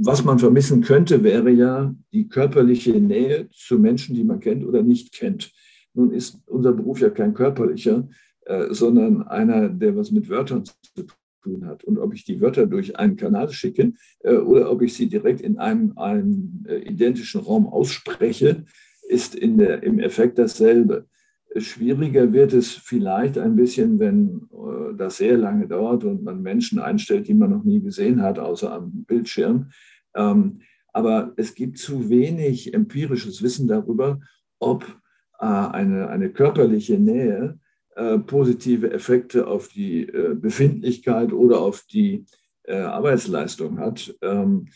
was 0.00 0.24
man 0.24 0.38
vermissen 0.38 0.82
könnte, 0.82 1.24
wäre 1.24 1.50
ja 1.50 1.94
die 2.12 2.28
körperliche 2.28 2.92
Nähe 2.92 3.48
zu 3.50 3.78
Menschen, 3.78 4.14
die 4.14 4.24
man 4.24 4.40
kennt 4.40 4.64
oder 4.64 4.82
nicht 4.82 5.12
kennt. 5.12 5.52
Nun 5.94 6.12
ist 6.12 6.38
unser 6.46 6.72
Beruf 6.72 7.00
ja 7.00 7.10
kein 7.10 7.34
körperlicher, 7.34 8.08
äh, 8.44 8.66
sondern 8.70 9.22
einer, 9.22 9.68
der 9.68 9.96
was 9.96 10.10
mit 10.10 10.28
Wörtern 10.28 10.64
zu 10.64 10.74
tun 11.42 11.66
hat. 11.66 11.84
Und 11.84 11.98
ob 11.98 12.14
ich 12.14 12.24
die 12.24 12.40
Wörter 12.40 12.66
durch 12.66 12.98
einen 12.98 13.16
Kanal 13.16 13.50
schicke 13.50 13.92
äh, 14.20 14.36
oder 14.36 14.70
ob 14.70 14.82
ich 14.82 14.94
sie 14.94 15.08
direkt 15.08 15.40
in 15.40 15.58
einem, 15.58 15.96
einem 15.98 16.64
äh, 16.68 16.78
identischen 16.78 17.40
Raum 17.40 17.66
ausspreche, 17.66 18.64
ist 19.08 19.34
in 19.34 19.58
der, 19.58 19.82
im 19.82 19.98
Effekt 19.98 20.38
dasselbe. 20.38 21.06
Schwieriger 21.56 22.32
wird 22.32 22.54
es 22.54 22.72
vielleicht 22.72 23.36
ein 23.36 23.56
bisschen, 23.56 23.98
wenn 23.98 24.48
äh, 24.52 24.96
das 24.96 25.18
sehr 25.18 25.36
lange 25.36 25.66
dauert 25.66 26.04
und 26.04 26.22
man 26.22 26.42
Menschen 26.42 26.78
einstellt, 26.78 27.28
die 27.28 27.34
man 27.34 27.50
noch 27.50 27.64
nie 27.64 27.80
gesehen 27.80 28.22
hat, 28.22 28.38
außer 28.38 28.72
am 28.72 29.04
Bildschirm. 29.04 29.70
Ähm, 30.14 30.60
aber 30.92 31.32
es 31.36 31.54
gibt 31.54 31.78
zu 31.78 32.10
wenig 32.10 32.74
empirisches 32.74 33.42
Wissen 33.42 33.66
darüber, 33.66 34.20
ob 34.58 34.84
äh, 35.40 35.44
eine, 35.44 36.08
eine 36.08 36.30
körperliche 36.30 36.98
Nähe 36.98 37.58
äh, 37.94 38.18
positive 38.18 38.90
Effekte 38.90 39.46
auf 39.46 39.68
die 39.68 40.08
äh, 40.08 40.34
Befindlichkeit 40.34 41.32
oder 41.32 41.60
auf 41.60 41.82
die 41.82 42.24
äh, 42.64 42.76
Arbeitsleistung 42.76 43.78
hat. 43.78 44.14
Ähm, 44.22 44.68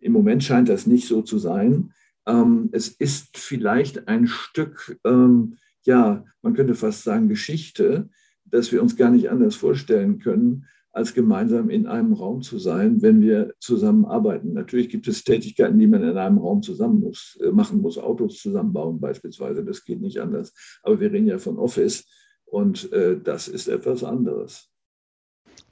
Im 0.00 0.12
Moment 0.12 0.44
scheint 0.44 0.68
das 0.68 0.86
nicht 0.86 1.08
so 1.08 1.22
zu 1.22 1.38
sein. 1.38 1.92
Ähm, 2.26 2.68
es 2.72 2.88
ist 2.88 3.38
vielleicht 3.38 4.08
ein 4.08 4.26
Stück, 4.26 4.98
ähm, 5.04 5.56
ja, 5.84 6.24
man 6.42 6.52
könnte 6.52 6.74
fast 6.74 7.04
sagen 7.04 7.30
Geschichte, 7.30 8.10
dass 8.44 8.70
wir 8.70 8.82
uns 8.82 8.96
gar 8.96 9.10
nicht 9.10 9.30
anders 9.30 9.54
vorstellen 9.54 10.18
können, 10.18 10.66
als 10.92 11.14
gemeinsam 11.14 11.70
in 11.70 11.86
einem 11.86 12.12
Raum 12.12 12.42
zu 12.42 12.58
sein, 12.58 13.00
wenn 13.00 13.22
wir 13.22 13.54
zusammenarbeiten. 13.60 14.52
Natürlich 14.52 14.90
gibt 14.90 15.08
es 15.08 15.24
Tätigkeiten, 15.24 15.78
die 15.78 15.86
man 15.86 16.02
in 16.02 16.18
einem 16.18 16.38
Raum 16.38 16.62
zusammen 16.62 17.00
muss, 17.00 17.38
machen 17.52 17.80
muss, 17.80 17.98
Autos 17.98 18.42
zusammenbauen 18.42 19.00
beispielsweise, 19.00 19.64
das 19.64 19.84
geht 19.84 20.00
nicht 20.00 20.18
anders. 20.18 20.52
Aber 20.82 21.00
wir 21.00 21.12
reden 21.12 21.28
ja 21.28 21.38
von 21.38 21.58
Office 21.58 22.04
und 22.50 22.92
äh, 22.92 23.18
das 23.20 23.48
ist 23.48 23.68
etwas 23.68 24.04
anderes. 24.04 24.70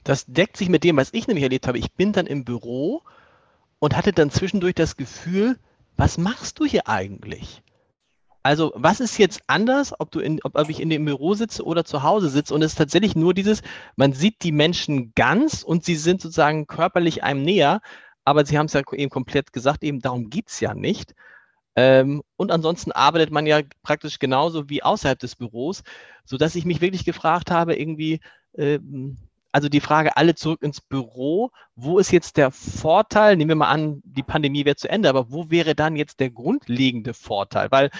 Das 0.03 0.25
deckt 0.25 0.57
sich 0.57 0.69
mit 0.69 0.83
dem, 0.83 0.97
was 0.97 1.13
ich 1.13 1.27
nämlich 1.27 1.43
erlebt 1.43 1.67
habe. 1.67 1.77
Ich 1.77 1.93
bin 1.93 2.13
dann 2.13 2.27
im 2.27 2.45
Büro 2.45 3.01
und 3.79 3.95
hatte 3.95 4.13
dann 4.13 4.31
zwischendurch 4.31 4.75
das 4.75 4.97
Gefühl, 4.97 5.57
was 5.97 6.17
machst 6.17 6.59
du 6.59 6.65
hier 6.65 6.87
eigentlich? 6.87 7.61
Also, 8.43 8.71
was 8.75 9.01
ist 9.01 9.17
jetzt 9.17 9.41
anders, 9.47 9.93
ob, 9.99 10.11
du 10.11 10.21
in, 10.21 10.39
ob, 10.43 10.57
ob 10.57 10.69
ich 10.69 10.79
in 10.79 10.89
dem 10.89 11.03
Büro 11.03 11.33
sitze 11.33 11.65
oder 11.65 11.83
zu 11.83 12.03
Hause 12.03 12.29
sitze? 12.29 12.53
Und 12.53 12.61
es 12.61 12.71
ist 12.71 12.77
tatsächlich 12.77 13.15
nur 13.15 13.33
dieses, 13.33 13.61
man 13.97 14.13
sieht 14.13 14.41
die 14.43 14.53
Menschen 14.53 15.11
ganz 15.15 15.63
und 15.63 15.83
sie 15.83 15.95
sind 15.95 16.21
sozusagen 16.21 16.65
körperlich 16.67 17.23
einem 17.23 17.41
näher, 17.41 17.81
aber 18.23 18.45
Sie 18.45 18.57
haben 18.57 18.67
es 18.67 18.73
ja 18.73 18.81
eben 18.93 19.09
komplett 19.09 19.53
gesagt, 19.53 19.83
eben 19.83 19.99
darum 19.99 20.29
geht 20.29 20.49
es 20.49 20.59
ja 20.59 20.73
nicht. 20.73 21.13
Ähm, 21.77 22.23
und 22.37 22.51
ansonsten 22.51 22.91
arbeitet 22.91 23.31
man 23.31 23.45
ja 23.45 23.61
praktisch 23.83 24.17
genauso 24.17 24.67
wie 24.67 24.81
außerhalb 24.81 25.19
des 25.19 25.35
Büros, 25.35 25.83
sodass 26.25 26.55
ich 26.55 26.65
mich 26.65 26.81
wirklich 26.81 27.05
gefragt 27.05 27.51
habe, 27.51 27.75
irgendwie, 27.75 28.19
ähm, 28.57 29.17
also 29.51 29.69
die 29.69 29.79
Frage, 29.79 30.17
alle 30.17 30.33
zurück 30.33 30.63
ins 30.63 30.81
Büro, 30.81 31.51
wo 31.75 31.99
ist 31.99 32.11
jetzt 32.11 32.37
der 32.37 32.49
Vorteil? 32.49 33.37
Nehmen 33.37 33.49
wir 33.49 33.55
mal 33.55 33.69
an, 33.69 34.01
die 34.03 34.23
Pandemie 34.23 34.65
wäre 34.65 34.75
zu 34.75 34.89
Ende, 34.89 35.07
aber 35.07 35.31
wo 35.31 35.51
wäre 35.51 35.75
dann 35.75 35.95
jetzt 35.95 36.19
der 36.19 36.31
grundlegende 36.31 37.13
Vorteil? 37.13 37.69
Weil 37.69 37.91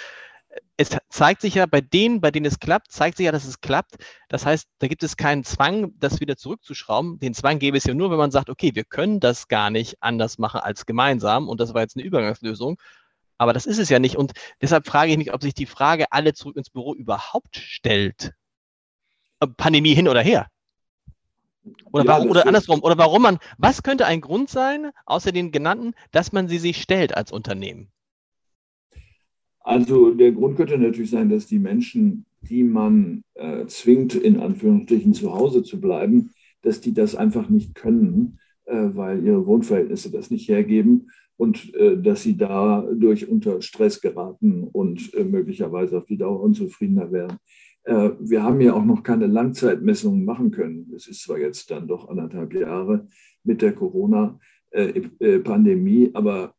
es 0.75 0.89
zeigt 1.09 1.41
sich 1.41 1.55
ja 1.55 1.67
bei 1.67 1.81
denen, 1.81 2.19
bei 2.19 2.31
denen 2.31 2.47
es 2.47 2.59
klappt, 2.59 2.91
zeigt 2.91 3.17
sich 3.17 3.25
ja, 3.25 3.31
dass 3.31 3.45
es 3.45 3.61
klappt. 3.61 3.97
Das 4.27 4.45
heißt, 4.45 4.67
da 4.79 4.87
gibt 4.87 5.03
es 5.03 5.17
keinen 5.17 5.43
Zwang, 5.43 5.93
das 5.99 6.19
wieder 6.19 6.35
zurückzuschrauben. 6.35 7.19
Den 7.19 7.35
Zwang 7.35 7.59
gäbe 7.59 7.77
es 7.77 7.83
ja 7.83 7.93
nur, 7.93 8.09
wenn 8.09 8.17
man 8.17 8.31
sagt, 8.31 8.49
okay, 8.49 8.73
wir 8.73 8.85
können 8.85 9.19
das 9.19 9.47
gar 9.47 9.69
nicht 9.69 9.97
anders 10.01 10.39
machen 10.39 10.61
als 10.61 10.87
gemeinsam 10.87 11.47
und 11.47 11.59
das 11.59 11.75
war 11.75 11.81
jetzt 11.81 11.95
eine 11.95 12.05
Übergangslösung. 12.05 12.79
Aber 13.37 13.53
das 13.53 13.65
ist 13.65 13.77
es 13.77 13.89
ja 13.89 13.99
nicht. 13.99 14.15
Und 14.15 14.33
deshalb 14.61 14.87
frage 14.87 15.11
ich 15.11 15.17
mich, 15.17 15.33
ob 15.33 15.43
sich 15.43 15.53
die 15.53 15.65
Frage 15.65 16.11
alle 16.11 16.33
zurück 16.33 16.57
ins 16.57 16.69
Büro 16.69 16.93
überhaupt 16.93 17.57
stellt. 17.57 18.33
Pandemie 19.57 19.93
hin 19.93 20.07
oder 20.07 20.21
her. 20.21 20.47
Oder, 21.91 22.05
ja, 22.05 22.09
warum, 22.09 22.29
oder 22.29 22.47
andersrum, 22.47 22.81
oder 22.81 22.97
warum 22.97 23.21
man, 23.21 23.39
was 23.57 23.83
könnte 23.83 24.05
ein 24.05 24.21
Grund 24.21 24.49
sein, 24.49 24.91
außer 25.05 25.31
den 25.31 25.51
genannten, 25.51 25.93
dass 26.11 26.31
man 26.31 26.47
sie 26.47 26.59
sich 26.59 26.81
stellt 26.81 27.15
als 27.15 27.31
Unternehmen? 27.31 27.89
Also 29.59 30.13
der 30.13 30.31
Grund 30.31 30.55
könnte 30.55 30.77
natürlich 30.77 31.11
sein, 31.11 31.29
dass 31.29 31.45
die 31.45 31.59
Menschen, 31.59 32.25
die 32.41 32.63
man 32.63 33.23
äh, 33.33 33.65
zwingt, 33.65 34.15
in 34.15 34.39
Anführungsstrichen 34.39 35.13
zu 35.13 35.33
Hause 35.33 35.61
zu 35.61 35.81
bleiben, 35.81 36.31
dass 36.61 36.79
die 36.79 36.93
das 36.93 37.15
einfach 37.15 37.49
nicht 37.49 37.75
können, 37.75 38.39
äh, 38.65 38.75
weil 38.93 39.25
ihre 39.25 39.45
Wohnverhältnisse 39.45 40.09
das 40.09 40.31
nicht 40.31 40.47
hergeben 40.47 41.09
und 41.37 41.73
äh, 41.75 41.97
dass 41.97 42.23
sie 42.23 42.35
dadurch 42.35 43.29
unter 43.29 43.61
Stress 43.61 44.01
geraten 44.01 44.63
und 44.63 45.13
äh, 45.13 45.23
möglicherweise 45.23 45.97
auf 45.97 46.05
die 46.05 46.17
Dauer 46.17 46.41
unzufriedener 46.41 47.09
werden. 47.11 47.37
Äh, 47.83 48.09
wir 48.19 48.41
haben 48.43 48.59
ja 48.59 48.73
auch 48.73 48.83
noch 48.83 49.03
keine 49.03 49.27
Langzeitmessungen 49.27 50.25
machen 50.25 50.51
können. 50.51 50.91
Es 50.95 51.07
ist 51.07 51.21
zwar 51.21 51.37
jetzt 51.37 51.71
dann 51.71 51.87
doch 51.87 52.09
anderthalb 52.09 52.53
Jahre 52.53 53.07
mit 53.43 53.61
der 53.61 53.73
Corona-Pandemie, 53.73 56.05
äh, 56.05 56.11
aber 56.13 56.53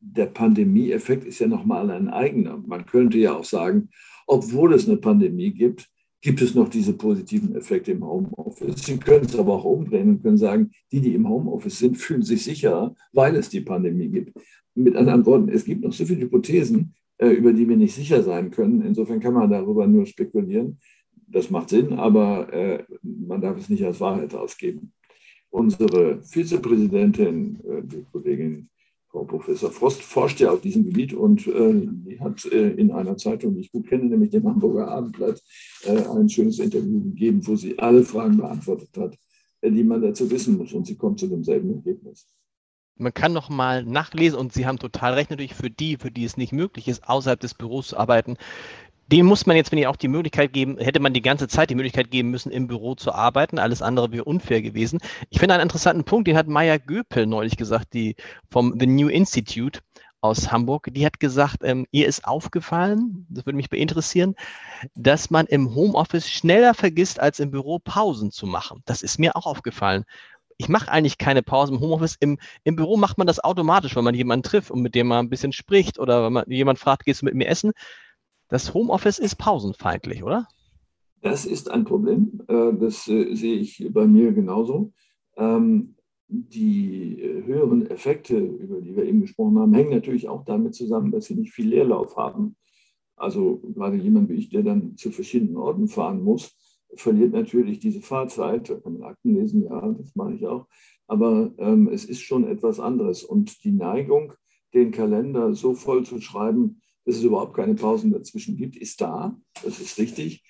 der 0.00 0.26
Pandemie-Effekt 0.26 1.24
ist 1.24 1.38
ja 1.38 1.46
nochmal 1.46 1.88
ein 1.90 2.08
eigener. 2.08 2.60
Man 2.66 2.86
könnte 2.86 3.18
ja 3.18 3.34
auch 3.34 3.44
sagen, 3.44 3.90
obwohl 4.26 4.74
es 4.74 4.88
eine 4.88 4.96
Pandemie 4.96 5.52
gibt, 5.52 5.91
gibt 6.22 6.40
es 6.40 6.54
noch 6.54 6.68
diese 6.68 6.92
positiven 6.94 7.54
Effekte 7.56 7.90
im 7.92 8.06
Homeoffice. 8.06 8.86
Sie 8.86 8.96
können 8.96 9.26
es 9.26 9.36
aber 9.36 9.54
auch 9.54 9.64
umdrehen 9.64 10.08
und 10.08 10.22
können 10.22 10.38
sagen, 10.38 10.70
die, 10.92 11.00
die 11.00 11.14
im 11.14 11.28
Homeoffice 11.28 11.80
sind, 11.80 11.96
fühlen 11.96 12.22
sich 12.22 12.44
sicherer, 12.44 12.94
weil 13.12 13.34
es 13.34 13.48
die 13.48 13.60
Pandemie 13.60 14.08
gibt. 14.08 14.32
Mit 14.74 14.96
anderen 14.96 15.26
Worten, 15.26 15.48
es 15.48 15.64
gibt 15.64 15.82
noch 15.82 15.92
so 15.92 16.06
viele 16.06 16.22
Hypothesen, 16.22 16.94
äh, 17.18 17.28
über 17.30 17.52
die 17.52 17.68
wir 17.68 17.76
nicht 17.76 17.94
sicher 17.94 18.22
sein 18.22 18.52
können. 18.52 18.82
Insofern 18.82 19.18
kann 19.18 19.34
man 19.34 19.50
darüber 19.50 19.86
nur 19.86 20.06
spekulieren. 20.06 20.78
Das 21.26 21.50
macht 21.50 21.70
Sinn, 21.70 21.92
aber 21.94 22.52
äh, 22.52 22.84
man 23.02 23.40
darf 23.40 23.58
es 23.58 23.68
nicht 23.68 23.84
als 23.84 24.00
Wahrheit 24.00 24.32
ausgeben. 24.34 24.92
Unsere 25.50 26.22
Vizepräsidentin, 26.22 27.58
äh, 27.68 27.82
die 27.82 28.04
Kollegin 28.12 28.68
Frau 29.12 29.24
Professor 29.24 29.70
Frost 29.70 30.02
forscht 30.02 30.40
ja 30.40 30.50
auf 30.50 30.62
diesem 30.62 30.86
Gebiet 30.86 31.12
und 31.12 31.46
äh, 31.46 31.82
die 31.86 32.18
hat 32.18 32.46
äh, 32.46 32.70
in 32.70 32.90
einer 32.90 33.18
Zeitung, 33.18 33.54
die 33.54 33.60
ich 33.60 33.70
gut 33.70 33.86
kenne, 33.86 34.06
nämlich 34.06 34.30
dem 34.30 34.48
Hamburger 34.48 34.88
Abendblatt, 34.88 35.40
äh, 35.84 36.02
ein 36.02 36.30
schönes 36.30 36.58
Interview 36.58 37.02
gegeben, 37.02 37.46
wo 37.46 37.54
sie 37.54 37.78
alle 37.78 38.04
Fragen 38.04 38.38
beantwortet 38.38 38.88
hat, 38.96 39.18
äh, 39.60 39.70
die 39.70 39.84
man 39.84 40.00
dazu 40.00 40.30
wissen 40.30 40.56
muss. 40.56 40.72
Und 40.72 40.86
sie 40.86 40.96
kommt 40.96 41.20
zu 41.20 41.26
demselben 41.26 41.74
Ergebnis. 41.74 42.26
Man 42.96 43.12
kann 43.12 43.34
noch 43.34 43.50
mal 43.50 43.84
nachlesen 43.84 44.38
und 44.38 44.52
Sie 44.52 44.66
haben 44.66 44.78
total 44.78 45.14
recht, 45.14 45.30
natürlich 45.30 45.54
für 45.54 45.70
die, 45.70 45.96
für 45.96 46.10
die 46.10 46.24
es 46.24 46.36
nicht 46.36 46.52
möglich 46.52 46.88
ist, 46.88 47.06
außerhalb 47.06 47.40
des 47.40 47.54
Büros 47.54 47.88
zu 47.88 47.98
arbeiten, 47.98 48.36
dem 49.12 49.26
muss 49.26 49.44
man 49.44 49.56
jetzt, 49.56 49.70
wenn 49.70 49.78
ihr 49.78 49.90
auch 49.90 49.96
die 49.96 50.08
Möglichkeit 50.08 50.54
geben, 50.54 50.78
hätte 50.78 50.98
man 50.98 51.12
die 51.12 51.20
ganze 51.20 51.46
Zeit 51.46 51.68
die 51.68 51.74
Möglichkeit 51.74 52.10
geben 52.10 52.30
müssen, 52.30 52.50
im 52.50 52.66
Büro 52.66 52.94
zu 52.94 53.12
arbeiten. 53.12 53.58
Alles 53.58 53.82
andere 53.82 54.10
wäre 54.10 54.24
unfair 54.24 54.62
gewesen. 54.62 55.00
Ich 55.28 55.38
finde 55.38 55.54
einen 55.54 55.64
interessanten 55.64 56.04
Punkt, 56.04 56.26
den 56.26 56.36
hat 56.36 56.48
Maya 56.48 56.78
Göpel 56.78 57.26
neulich 57.26 57.58
gesagt, 57.58 57.92
die 57.92 58.16
vom 58.50 58.74
The 58.80 58.86
New 58.86 59.08
Institute 59.08 59.80
aus 60.22 60.50
Hamburg. 60.50 60.88
Die 60.92 61.04
hat 61.04 61.20
gesagt, 61.20 61.58
ähm, 61.62 61.86
ihr 61.90 62.06
ist 62.06 62.24
aufgefallen, 62.24 63.26
das 63.28 63.44
würde 63.44 63.56
mich 63.56 63.70
interessieren, 63.70 64.34
dass 64.94 65.30
man 65.30 65.46
im 65.46 65.74
Homeoffice 65.74 66.30
schneller 66.30 66.72
vergisst, 66.72 67.20
als 67.20 67.38
im 67.38 67.50
Büro 67.50 67.80
Pausen 67.80 68.30
zu 68.30 68.46
machen. 68.46 68.82
Das 68.86 69.02
ist 69.02 69.18
mir 69.18 69.36
auch 69.36 69.44
aufgefallen. 69.44 70.04
Ich 70.56 70.68
mache 70.68 70.90
eigentlich 70.90 71.18
keine 71.18 71.42
Pausen 71.42 71.76
im 71.76 71.80
Homeoffice. 71.82 72.16
Im, 72.20 72.38
Im 72.64 72.76
Büro 72.76 72.96
macht 72.96 73.18
man 73.18 73.26
das 73.26 73.40
automatisch, 73.40 73.94
wenn 73.94 74.04
man 74.04 74.14
jemanden 74.14 74.44
trifft 74.44 74.70
und 74.70 74.80
mit 74.80 74.94
dem 74.94 75.08
man 75.08 75.26
ein 75.26 75.28
bisschen 75.28 75.52
spricht 75.52 75.98
oder 75.98 76.24
wenn 76.24 76.32
man 76.32 76.44
jemand 76.48 76.78
fragt, 76.78 77.04
gehst 77.04 77.20
du 77.20 77.26
mit 77.26 77.34
mir 77.34 77.48
essen? 77.48 77.72
Das 78.52 78.74
Homeoffice 78.74 79.18
ist 79.18 79.36
pausenfeindlich, 79.36 80.22
oder? 80.22 80.46
Das 81.22 81.46
ist 81.46 81.70
ein 81.70 81.84
Problem. 81.84 82.42
Äh, 82.48 82.74
das 82.74 83.08
äh, 83.08 83.34
sehe 83.34 83.54
ich 83.56 83.88
bei 83.90 84.06
mir 84.06 84.32
genauso. 84.32 84.92
Ähm, 85.38 85.94
die 86.28 87.18
äh, 87.18 87.46
höheren 87.46 87.86
Effekte, 87.86 88.36
über 88.36 88.82
die 88.82 88.94
wir 88.94 89.06
eben 89.06 89.22
gesprochen 89.22 89.58
haben, 89.58 89.72
hängen 89.72 89.88
natürlich 89.88 90.28
auch 90.28 90.44
damit 90.44 90.74
zusammen, 90.74 91.10
dass 91.10 91.24
sie 91.24 91.34
nicht 91.34 91.54
viel 91.54 91.68
Leerlauf 91.68 92.14
haben. 92.18 92.54
Also 93.16 93.62
gerade 93.74 93.96
jemand 93.96 94.28
wie 94.28 94.34
ich, 94.34 94.50
der 94.50 94.62
dann 94.62 94.98
zu 94.98 95.12
verschiedenen 95.12 95.56
Orten 95.56 95.88
fahren 95.88 96.22
muss, 96.22 96.54
verliert 96.94 97.32
natürlich 97.32 97.78
diese 97.78 98.02
Fahrzeit. 98.02 98.68
Da 98.68 98.74
kann 98.74 98.98
man 98.98 99.04
Akten 99.04 99.34
lesen, 99.34 99.62
ja, 99.62 99.80
das 99.92 100.14
mache 100.14 100.34
ich 100.34 100.46
auch. 100.46 100.66
Aber 101.06 101.54
ähm, 101.56 101.88
es 101.88 102.04
ist 102.04 102.20
schon 102.20 102.46
etwas 102.46 102.80
anderes. 102.80 103.24
Und 103.24 103.64
die 103.64 103.72
Neigung, 103.72 104.34
den 104.74 104.90
Kalender 104.90 105.54
so 105.54 105.72
voll 105.72 106.04
zu 106.04 106.20
schreiben, 106.20 106.82
dass 107.04 107.16
es 107.16 107.24
überhaupt 107.24 107.54
keine 107.54 107.74
Pausen 107.74 108.12
dazwischen 108.12 108.56
gibt, 108.56 108.76
ist 108.76 109.00
da. 109.00 109.36
Das 109.64 109.80
ist 109.80 109.98
richtig. 109.98 110.42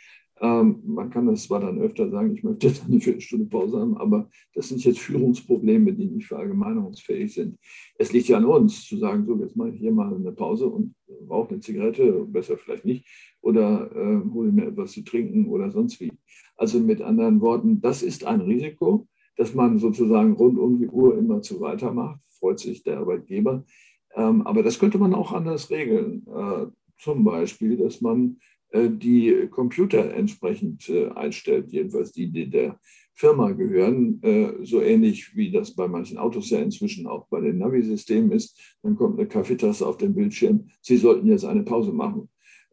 Ähm, 0.43 0.83
man 0.85 1.09
kann 1.11 1.27
das 1.27 1.45
zwar 1.45 1.61
dann 1.61 1.79
öfter 1.79 2.11
sagen, 2.11 2.35
ich 2.35 2.43
möchte 2.43 2.67
jetzt 2.67 2.85
eine 2.89 3.01
Viertelstunde 3.01 3.47
Pause 3.47 3.79
haben, 3.79 3.97
aber 3.97 4.29
das 4.55 4.69
sind 4.69 4.85
jetzt 4.85 4.99
Führungsprobleme, 4.99 5.93
die 5.93 6.07
nicht 6.07 6.27
verallgemeinerungsfähig 6.27 7.33
sind. 7.33 7.59
Es 7.97 8.13
liegt 8.13 8.29
ja 8.29 8.39
an 8.39 8.45
uns, 8.45 8.85
zu 8.85 8.97
sagen, 8.97 9.25
so, 9.25 9.39
jetzt 9.39 9.57
mache 9.57 9.71
ich 9.71 9.79
hier 9.79 9.93
mal 9.93 10.13
eine 10.13 10.33
Pause 10.33 10.67
und 10.67 10.95
rauche 11.31 11.51
eine 11.51 11.61
Zigarette, 11.61 12.27
besser 12.27 12.59
vielleicht 12.59 12.85
nicht, 12.85 13.07
oder 13.41 13.91
äh, 13.95 14.33
hole 14.33 14.51
mir 14.51 14.67
etwas 14.67 14.93
zu 14.93 15.03
trinken 15.03 15.47
oder 15.47 15.71
sonst 15.71 16.01
wie. 16.01 16.13
Also 16.57 16.81
mit 16.81 17.03
anderen 17.03 17.41
Worten, 17.41 17.81
das 17.81 18.03
ist 18.03 18.25
ein 18.25 18.41
Risiko, 18.41 19.07
dass 19.37 19.55
man 19.55 19.79
sozusagen 19.79 20.33
rund 20.33 20.59
um 20.59 20.79
die 20.79 20.89
Uhr 20.89 21.17
immer 21.17 21.41
zu 21.41 21.61
weitermacht, 21.61 22.21
freut 22.39 22.59
sich 22.59 22.83
der 22.83 22.99
Arbeitgeber. 22.99 23.65
Ähm, 24.15 24.43
aber 24.47 24.63
das 24.63 24.79
könnte 24.79 24.99
man 24.99 25.15
auch 25.15 25.33
anders 25.33 25.71
regeln. 25.71 26.27
Äh, 26.27 26.67
zum 26.99 27.25
Beispiel, 27.25 27.77
dass 27.77 28.01
man 28.01 28.39
äh, 28.71 28.89
die 28.91 29.49
Computer 29.51 30.15
entsprechend 30.15 30.89
äh, 30.89 31.09
einstellt, 31.11 31.73
jedenfalls 31.73 32.13
die, 32.13 32.31
die 32.31 32.49
der 32.49 32.79
Firma 33.15 33.51
gehören, 33.51 34.23
so 34.63 34.81
ähnlich 34.81 35.37
wie 35.37 35.53
das 35.53 35.77
bei 35.77 35.87
manchen 35.87 36.17
Autos 36.17 36.49
ja 36.49 36.61
inzwischen 36.61 37.07
auch 37.07 37.29
bei 37.29 37.43
den 37.43 37.59
Navi-Systemen 37.59 38.33
ist. 38.33 38.59
Dann 38.83 38.97
kommt 38.97 39.19
eine 39.19 39.29
Kaffeetasse 39.29 39.87
auf 39.87 39.99
den 39.99 40.15
Bildschirm. 40.15 40.69
Sie 40.81 40.97
sollten 40.97 41.27
jetzt 41.27 41.45
eine 41.45 41.63
Pause 41.63 41.93
machen. 41.93 42.31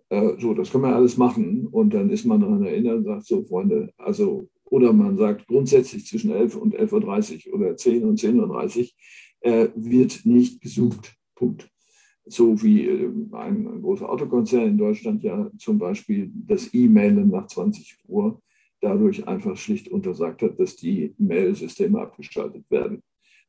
So, 0.09 0.53
das 0.53 0.71
kann 0.71 0.79
man 0.79 0.93
alles 0.93 1.17
machen 1.17 1.67
und 1.67 1.93
dann 1.93 2.09
ist 2.09 2.23
man 2.23 2.39
daran 2.39 2.63
erinnert 2.63 2.99
und 2.99 3.03
sagt 3.03 3.25
so, 3.25 3.43
Freunde, 3.43 3.91
also, 3.97 4.49
oder 4.63 4.93
man 4.93 5.17
sagt 5.17 5.45
grundsätzlich 5.45 6.05
zwischen 6.05 6.31
11 6.31 6.55
und 6.55 6.73
11.30 6.73 7.49
Uhr 7.49 7.55
oder 7.55 7.75
10 7.75 8.05
und 8.05 8.17
10.30 8.17 8.93
Uhr 9.43 9.71
wird 9.75 10.21
nicht 10.23 10.61
gesucht. 10.61 11.18
Punkt. 11.39 11.71
So 12.25 12.61
wie 12.61 12.85
äh, 12.85 13.09
ein, 13.31 13.67
ein 13.67 13.81
großer 13.81 14.07
Autokonzern 14.07 14.67
in 14.67 14.77
Deutschland 14.77 15.23
ja 15.23 15.49
zum 15.57 15.79
Beispiel 15.79 16.29
das 16.45 16.73
E-Mailen 16.73 17.29
nach 17.29 17.47
20 17.47 17.97
Uhr 18.07 18.41
dadurch 18.81 19.27
einfach 19.27 19.57
schlicht 19.57 19.87
untersagt 19.89 20.41
hat, 20.41 20.59
dass 20.59 20.75
die 20.75 21.13
Mail-Systeme 21.17 21.99
abgeschaltet 21.99 22.69
werden, 22.69 23.01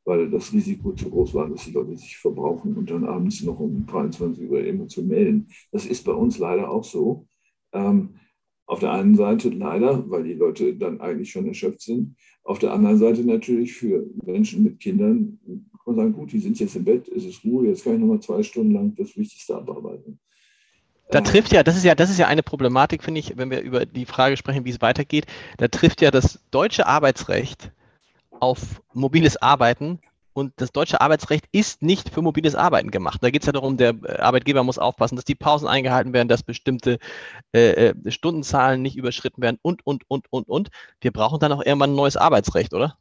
weil 0.03 0.29
das 0.29 0.51
Risiko 0.51 0.93
zu 0.93 1.09
groß 1.09 1.33
war, 1.33 1.49
dass 1.49 1.65
die 1.65 1.71
Leute 1.71 1.95
sich 1.95 2.17
verbrauchen 2.17 2.75
und 2.75 2.89
dann 2.89 3.05
abends 3.05 3.43
noch 3.43 3.59
um 3.59 3.85
23 3.85 4.49
Uhr 4.49 4.63
immer 4.63 4.87
zu 4.87 5.03
mailen. 5.03 5.47
Das 5.71 5.85
ist 5.85 6.03
bei 6.03 6.13
uns 6.13 6.39
leider 6.39 6.69
auch 6.69 6.83
so. 6.83 7.27
Ähm, 7.73 8.15
auf 8.65 8.79
der 8.79 8.93
einen 8.93 9.15
Seite 9.15 9.49
leider, 9.49 10.09
weil 10.09 10.23
die 10.23 10.33
Leute 10.33 10.75
dann 10.75 11.01
eigentlich 11.01 11.31
schon 11.31 11.45
erschöpft 11.45 11.81
sind. 11.81 12.15
Auf 12.43 12.59
der 12.59 12.73
anderen 12.73 12.97
Seite 12.97 13.23
natürlich 13.23 13.73
für 13.73 14.09
Menschen 14.25 14.63
mit 14.63 14.79
Kindern 14.79 15.39
kann 15.83 15.95
man 15.95 16.05
sagen, 16.05 16.13
gut, 16.13 16.31
die 16.31 16.39
sind 16.39 16.59
jetzt 16.59 16.75
im 16.75 16.85
Bett, 16.85 17.07
es 17.07 17.25
ist 17.25 17.43
Ruhe, 17.43 17.67
jetzt 17.67 17.83
kann 17.83 17.93
ich 17.93 17.99
nochmal 17.99 18.19
zwei 18.19 18.43
Stunden 18.43 18.73
lang 18.73 18.95
das 18.95 19.15
Wichtigste 19.17 19.55
abarbeiten. 19.55 20.19
Da 21.09 21.19
äh, 21.19 21.23
trifft 21.23 21.51
ja, 21.51 21.63
das 21.63 21.75
ist 21.75 21.83
ja, 21.83 21.95
das 21.95 22.09
ist 22.09 22.17
ja 22.17 22.27
eine 22.27 22.43
Problematik, 22.43 23.03
finde 23.03 23.19
ich, 23.19 23.37
wenn 23.37 23.51
wir 23.51 23.61
über 23.61 23.85
die 23.85 24.05
Frage 24.05 24.37
sprechen, 24.37 24.65
wie 24.65 24.69
es 24.69 24.81
weitergeht. 24.81 25.25
Da 25.57 25.67
trifft 25.67 26.01
ja 26.01 26.11
das 26.11 26.39
deutsche 26.51 26.87
Arbeitsrecht 26.87 27.71
auf 28.39 28.81
mobiles 28.93 29.37
Arbeiten 29.37 29.99
und 30.33 30.53
das 30.57 30.71
deutsche 30.71 31.01
Arbeitsrecht 31.01 31.45
ist 31.51 31.81
nicht 31.81 32.09
für 32.09 32.21
mobiles 32.21 32.55
Arbeiten 32.55 32.89
gemacht. 32.89 33.21
Da 33.21 33.29
geht 33.29 33.41
es 33.41 33.47
ja 33.47 33.51
darum, 33.51 33.75
der 33.75 33.95
Arbeitgeber 34.19 34.63
muss 34.63 34.79
aufpassen, 34.79 35.17
dass 35.17 35.25
die 35.25 35.35
Pausen 35.35 35.67
eingehalten 35.67 36.13
werden, 36.13 36.29
dass 36.29 36.43
bestimmte 36.43 36.99
äh, 37.53 37.89
äh, 37.89 38.11
Stundenzahlen 38.11 38.81
nicht 38.81 38.95
überschritten 38.95 39.41
werden 39.41 39.59
und, 39.61 39.85
und, 39.85 40.03
und, 40.09 40.31
und, 40.31 40.47
und. 40.47 40.69
Wir 41.01 41.11
brauchen 41.11 41.39
dann 41.39 41.51
auch 41.51 41.63
irgendwann 41.63 41.91
ein 41.91 41.95
neues 41.95 42.15
Arbeitsrecht, 42.15 42.73
oder? 42.73 42.97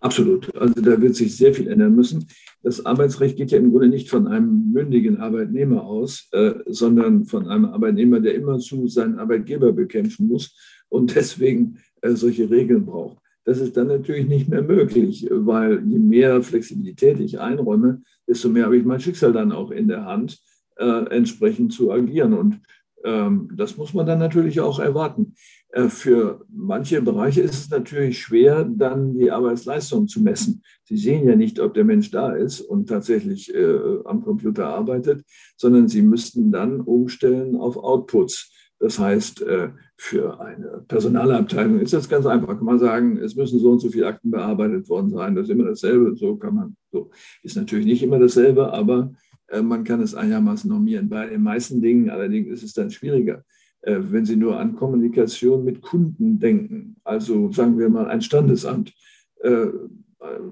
Absolut. 0.00 0.54
Also 0.56 0.74
da 0.80 1.00
wird 1.00 1.16
sich 1.16 1.36
sehr 1.36 1.54
viel 1.54 1.68
ändern 1.68 1.94
müssen. 1.94 2.26
Das 2.62 2.84
Arbeitsrecht 2.84 3.36
geht 3.36 3.50
ja 3.50 3.58
im 3.58 3.70
Grunde 3.70 3.88
nicht 3.88 4.10
von 4.10 4.26
einem 4.26 4.72
mündigen 4.72 5.18
Arbeitnehmer 5.18 5.84
aus, 5.84 6.28
äh, 6.32 6.54
sondern 6.66 7.24
von 7.24 7.48
einem 7.48 7.66
Arbeitnehmer, 7.66 8.20
der 8.20 8.34
immerzu 8.34 8.88
seinen 8.88 9.18
Arbeitgeber 9.18 9.72
bekämpfen 9.72 10.28
muss 10.28 10.54
und 10.88 11.14
deswegen 11.14 11.78
äh, 12.02 12.12
solche 12.12 12.50
Regeln 12.50 12.84
braucht. 12.84 13.18
Das 13.44 13.60
ist 13.60 13.76
dann 13.76 13.86
natürlich 13.86 14.26
nicht 14.26 14.48
mehr 14.48 14.62
möglich, 14.62 15.28
weil 15.30 15.82
je 15.86 15.98
mehr 15.98 16.42
Flexibilität 16.42 17.20
ich 17.20 17.38
einräume, 17.38 18.02
desto 18.28 18.48
mehr 18.48 18.64
habe 18.64 18.76
ich 18.76 18.84
mein 18.84 19.00
Schicksal 19.00 19.32
dann 19.32 19.52
auch 19.52 19.70
in 19.70 19.86
der 19.86 20.04
Hand, 20.04 20.40
äh, 20.76 21.06
entsprechend 21.10 21.72
zu 21.72 21.92
agieren. 21.92 22.32
Und 22.34 22.60
ähm, 23.04 23.48
das 23.54 23.76
muss 23.76 23.94
man 23.94 24.04
dann 24.04 24.18
natürlich 24.18 24.60
auch 24.60 24.80
erwarten. 24.80 25.34
Äh, 25.76 25.90
für 25.90 26.44
manche 26.48 27.02
Bereiche 27.02 27.42
ist 27.42 27.54
es 27.54 27.70
natürlich 27.70 28.18
schwer, 28.18 28.64
dann 28.64 29.14
die 29.14 29.30
Arbeitsleistung 29.30 30.08
zu 30.08 30.22
messen. 30.22 30.62
Sie 30.84 30.96
sehen 30.96 31.28
ja 31.28 31.36
nicht, 31.36 31.60
ob 31.60 31.74
der 31.74 31.84
Mensch 31.84 32.10
da 32.10 32.32
ist 32.32 32.62
und 32.62 32.88
tatsächlich 32.88 33.54
äh, 33.54 33.98
am 34.06 34.22
Computer 34.22 34.68
arbeitet, 34.68 35.22
sondern 35.56 35.88
Sie 35.88 36.02
müssten 36.02 36.50
dann 36.50 36.80
umstellen 36.80 37.56
auf 37.56 37.76
Outputs. 37.76 38.52
Das 38.78 38.98
heißt, 38.98 39.42
äh, 39.42 39.70
für 39.98 40.40
eine 40.40 40.84
Personalabteilung 40.88 41.80
ist 41.80 41.92
das 41.92 42.08
ganz 42.08 42.24
einfach. 42.24 42.56
Kann 42.56 42.64
man 42.64 42.78
sagen, 42.78 43.18
es 43.18 43.36
müssen 43.36 43.58
so 43.58 43.72
und 43.72 43.80
so 43.80 43.90
viele 43.90 44.06
Akten 44.06 44.30
bearbeitet 44.30 44.88
worden 44.88 45.10
sein. 45.10 45.34
Das 45.34 45.44
ist 45.44 45.50
immer 45.50 45.64
dasselbe. 45.64 46.16
So 46.16 46.36
kann 46.36 46.54
man, 46.54 46.76
so 46.90 47.10
ist 47.42 47.56
natürlich 47.56 47.86
nicht 47.86 48.02
immer 48.02 48.18
dasselbe, 48.18 48.72
aber 48.72 49.12
äh, 49.48 49.60
man 49.60 49.84
kann 49.84 50.00
es 50.00 50.14
einigermaßen 50.14 50.70
normieren. 50.70 51.10
Bei 51.10 51.26
den 51.26 51.42
meisten 51.42 51.82
Dingen 51.82 52.08
allerdings 52.08 52.48
ist 52.48 52.62
es 52.62 52.72
dann 52.72 52.90
schwieriger. 52.90 53.44
Äh, 53.86 53.98
wenn 54.10 54.26
Sie 54.26 54.36
nur 54.36 54.58
an 54.58 54.74
Kommunikation 54.74 55.64
mit 55.64 55.80
Kunden 55.80 56.38
denken, 56.40 56.96
also 57.04 57.52
sagen 57.52 57.78
wir 57.78 57.88
mal 57.88 58.08
ein 58.08 58.20
Standesamt, 58.20 58.92
äh, 59.40 59.66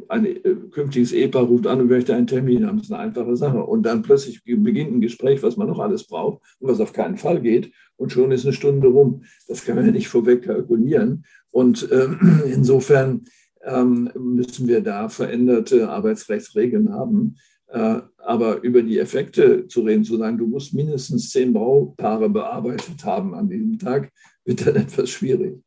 ein 0.09 0.71
künftiges 0.71 1.13
Ehepaar 1.13 1.45
ruft 1.45 1.67
an 1.67 1.81
und 1.81 1.89
möchte 1.89 2.15
einen 2.15 2.29
Termin 2.29 2.67
haben. 2.67 2.77
Das 2.77 2.87
ist 2.87 2.93
eine 2.93 3.03
einfache 3.03 3.35
Sache. 3.35 3.65
Und 3.65 3.83
dann 3.83 4.03
plötzlich 4.03 4.45
beginnt 4.45 4.93
ein 4.93 5.01
Gespräch, 5.01 5.43
was 5.43 5.57
man 5.57 5.67
noch 5.67 5.81
alles 5.81 6.07
braucht 6.07 6.43
und 6.61 6.69
was 6.71 6.81
auf 6.81 6.93
keinen 6.93 7.17
Fall 7.17 7.41
geht. 7.41 7.73
Und 7.97 8.13
schon 8.13 8.31
ist 8.31 8.45
eine 8.45 8.53
Stunde 8.53 8.87
rum. 8.87 9.25
Das 9.49 9.65
kann 9.65 9.75
man 9.75 9.87
ja 9.87 9.91
nicht 9.91 10.09
vorweg 10.09 10.43
kalkulieren. 10.43 11.25
Und 11.51 11.91
äh, 11.91 12.09
insofern 12.53 13.25
ähm, 13.65 14.11
müssen 14.17 14.69
wir 14.69 14.81
da 14.81 15.09
veränderte 15.09 15.89
Arbeitsrechtsregeln 15.89 16.93
haben. 16.93 17.37
Äh, 17.75 18.03
aber 18.19 18.63
über 18.63 18.83
die 18.83 19.01
Effekte 19.01 19.67
zu 19.67 19.81
reden, 19.81 20.05
zu 20.05 20.17
sagen, 20.17 20.39
du 20.39 20.47
musst 20.47 20.75
mindestens 20.75 21.31
zehn 21.31 21.53
Braupaare 21.53 22.31
bearbeitet 22.31 23.05
haben 23.05 23.35
an 23.35 23.49
diesem 23.49 23.81
Tag, 23.81 24.13
wird 24.45 24.65
dann 24.65 24.77
etwas 24.77 25.11
schwierig. 25.11 25.61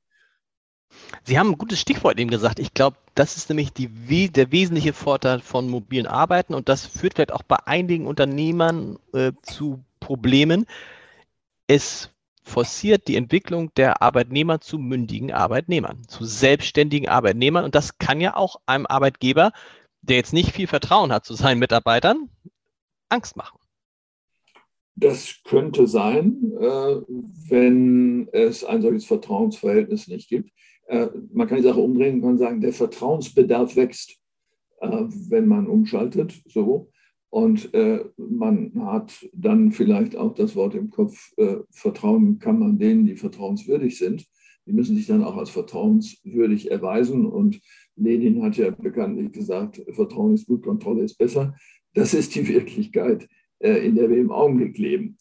Sie 1.26 1.38
haben 1.38 1.50
ein 1.50 1.58
gutes 1.58 1.82
Stichwort 1.82 2.18
eben 2.18 2.30
gesagt. 2.30 2.60
Ich 2.60 2.74
glaube, 2.74 2.96
das 3.14 3.36
ist 3.36 3.50
nämlich 3.50 3.74
die, 3.74 4.30
der 4.30 4.54
wesentliche 4.54 4.94
Vorteil 4.94 5.42
von 5.42 5.70
mobilen 5.70 6.08
Arbeiten 6.08 6.54
und 6.54 6.70
das 6.70 6.86
führt 6.86 7.16
vielleicht 7.16 7.34
auch 7.34 7.44
bei 7.44 7.58
einigen 7.66 8.08
Unternehmern 8.08 8.98
äh, 9.14 9.34
zu 9.42 9.84
Problemen. 10.00 10.66
Es 11.68 12.10
forciert 12.42 13.10
die 13.10 13.18
Entwicklung 13.18 13.74
der 13.76 14.02
Arbeitnehmer 14.02 14.62
zu 14.62 14.80
mündigen 14.80 15.34
Arbeitnehmern, 15.34 16.08
zu 16.08 16.24
selbstständigen 16.24 17.10
Arbeitnehmern 17.10 17.66
und 17.66 17.76
das 17.76 17.98
kann 17.98 18.22
ja 18.22 18.38
auch 18.38 18.62
einem 18.66 18.86
Arbeitgeber 18.86 19.52
der 20.08 20.18
jetzt 20.18 20.34
nicht 20.34 20.52
viel 20.52 20.68
Vertrauen 20.68 21.12
hat 21.12 21.26
zu 21.26 21.34
seinen 21.34 21.60
Mitarbeitern, 21.60 22.30
Angst 23.10 23.36
machen. 23.36 23.60
Das 24.96 25.42
könnte 25.44 25.86
sein, 25.86 26.54
äh, 26.60 26.96
wenn 27.50 28.28
es 28.32 28.64
ein 28.64 28.82
solches 28.82 29.06
Vertrauensverhältnis 29.06 30.08
nicht 30.08 30.28
gibt. 30.28 30.52
Äh, 30.88 31.08
man 31.32 31.48
kann 31.48 31.58
die 31.58 31.64
Sache 31.64 31.80
umdrehen 31.80 32.24
und 32.24 32.40
sagen, 32.40 32.62
der 32.62 32.74
Vertrauensbedarf 32.74 33.76
wächst, 33.76 34.18
äh, 34.82 35.04
wenn 35.30 35.48
man 35.48 35.68
umschaltet. 35.68 36.42
So. 36.48 36.92
Und 37.30 37.72
man 38.18 38.72
hat 38.86 39.14
dann 39.34 39.74
vielleicht 39.74 40.16
auch 40.16 40.34
das 40.34 40.56
Wort 40.56 40.74
im 40.76 40.90
Kopf, 40.90 41.34
Vertrauen 41.70 42.40
kann 42.40 42.58
man 42.58 42.80
denen, 42.80 43.06
die 43.06 43.18
vertrauenswürdig 43.18 43.98
sind. 43.98 44.26
Die 44.68 44.74
müssen 44.74 44.96
sich 44.96 45.08
dann 45.08 45.24
auch 45.24 45.38
als 45.38 45.50
vertrauenswürdig 45.50 46.70
erweisen. 46.70 47.26
Und 47.26 47.62
Lenin 47.96 48.44
hat 48.44 48.58
ja 48.58 48.70
bekanntlich 48.70 49.32
gesagt, 49.32 49.82
Vertrauen 49.92 50.34
ist 50.34 50.48
gut, 50.48 50.64
Kontrolle 50.64 51.04
ist 51.04 51.18
besser. 51.18 51.56
Das 51.94 52.14
ist 52.14 52.36
die 52.36 52.48
Wirklichkeit, 52.48 53.28
äh, 53.60 53.86
in 53.86 53.96
der 53.96 54.10
wir 54.10 54.18
im 54.18 54.32
Augenblick 54.32 54.78
leben. 54.78 55.18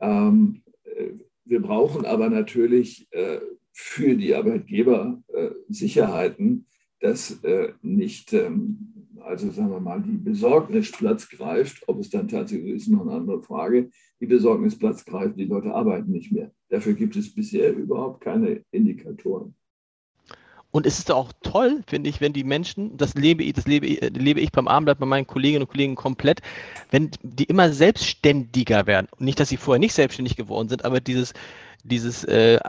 Ähm, 0.00 0.62
äh, 0.84 1.14
wir 1.44 1.60
brauchen 1.60 2.04
aber 2.04 2.30
natürlich 2.30 3.08
äh, 3.10 3.40
für 3.72 4.14
die 4.16 4.34
Arbeitgeber 4.34 5.22
Sicherheiten, 5.68 6.66
dass 7.00 7.40
nicht, 7.80 8.32
ähm, 8.34 9.08
also 9.20 9.50
sagen 9.50 9.70
wir 9.70 9.80
mal, 9.80 10.02
die 10.02 10.18
Besorgnis 10.18 10.92
Platz 10.92 11.28
greift. 11.28 11.82
Ob 11.86 11.98
es 12.00 12.10
dann 12.10 12.28
tatsächlich 12.28 12.74
ist, 12.74 12.88
noch 12.88 13.02
eine 13.02 13.12
andere 13.12 13.42
Frage. 13.42 13.88
Die 14.20 14.26
Besorgnis 14.26 14.76
Platz 14.76 15.04
greift, 15.04 15.38
die 15.38 15.46
Leute 15.46 15.72
arbeiten 15.72 16.10
nicht 16.10 16.30
mehr. 16.30 16.52
Dafür 16.70 16.94
gibt 16.94 17.16
es 17.16 17.34
bisher 17.34 17.74
überhaupt 17.74 18.20
keine 18.22 18.64
Indikatoren. 18.70 19.54
Und 20.72 20.86
es 20.86 20.98
ist 20.98 21.10
auch 21.10 21.32
toll, 21.42 21.82
finde 21.86 22.08
ich, 22.08 22.20
wenn 22.20 22.32
die 22.32 22.44
Menschen, 22.44 22.96
das 22.96 23.14
lebe 23.14 23.42
ich, 23.42 23.54
das 23.54 23.66
lebe 23.66 23.86
ich, 23.86 24.00
lebe 24.10 24.40
ich 24.40 24.52
beim 24.52 24.68
Abendblatt 24.68 25.00
bei 25.00 25.06
meinen 25.06 25.26
Kolleginnen 25.26 25.62
und 25.62 25.70
Kollegen 25.70 25.96
komplett, 25.96 26.42
wenn 26.90 27.10
die 27.22 27.44
immer 27.44 27.72
selbstständiger 27.72 28.86
werden. 28.86 29.08
Nicht, 29.18 29.40
dass 29.40 29.48
sie 29.48 29.56
vorher 29.56 29.80
nicht 29.80 29.94
selbstständig 29.94 30.36
geworden 30.36 30.68
sind, 30.68 30.84
aber 30.84 31.00
dieses, 31.00 31.34
dieses 31.82 32.24
äh, 32.24 32.60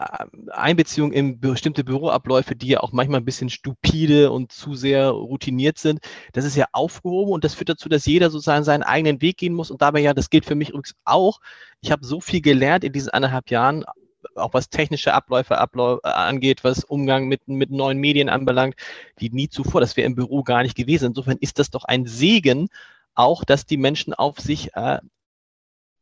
Einbeziehung 0.51 1.11
in 1.11 1.39
bestimmte 1.39 1.83
Büroabläufe, 1.83 2.55
die 2.55 2.69
ja 2.69 2.79
auch 2.79 2.91
manchmal 2.91 3.21
ein 3.21 3.25
bisschen 3.25 3.49
stupide 3.49 4.31
und 4.31 4.51
zu 4.51 4.73
sehr 4.73 5.09
routiniert 5.09 5.77
sind, 5.77 5.99
das 6.33 6.45
ist 6.45 6.55
ja 6.55 6.65
aufgehoben 6.71 7.31
und 7.33 7.43
das 7.43 7.53
führt 7.53 7.69
dazu, 7.69 7.87
dass 7.87 8.07
jeder 8.07 8.31
sozusagen 8.31 8.63
seinen 8.63 8.83
eigenen 8.83 9.21
Weg 9.21 9.37
gehen 9.37 9.53
muss 9.53 9.69
und 9.69 9.81
dabei 9.81 9.99
ja, 9.99 10.15
das 10.15 10.31
gilt 10.31 10.45
für 10.45 10.55
mich 10.55 10.69
übrigens 10.69 10.95
auch. 11.05 11.39
Ich 11.81 11.91
habe 11.91 12.05
so 12.05 12.19
viel 12.21 12.41
gelernt 12.41 12.83
in 12.83 12.93
diesen 12.93 13.09
anderthalb 13.09 13.51
Jahren, 13.51 13.85
auch 14.35 14.53
was 14.53 14.69
technische 14.69 15.13
Abläufe 15.13 15.57
abläu 15.57 15.97
äh, 16.03 16.09
angeht, 16.09 16.63
was 16.63 16.83
Umgang 16.83 17.27
mit, 17.27 17.47
mit 17.47 17.71
neuen 17.71 17.97
Medien 17.97 18.29
anbelangt, 18.29 18.75
wie 19.17 19.29
nie 19.29 19.49
zuvor. 19.49 19.81
Das 19.81 19.97
wäre 19.97 20.07
im 20.07 20.15
Büro 20.15 20.43
gar 20.43 20.63
nicht 20.63 20.75
gewesen. 20.75 21.07
Insofern 21.07 21.37
ist 21.39 21.59
das 21.59 21.69
doch 21.69 21.83
ein 21.85 22.05
Segen, 22.05 22.69
auch 23.13 23.43
dass 23.43 23.65
die 23.65 23.77
Menschen 23.77 24.13
auf 24.13 24.39
sich 24.39 24.73
äh, 24.75 24.99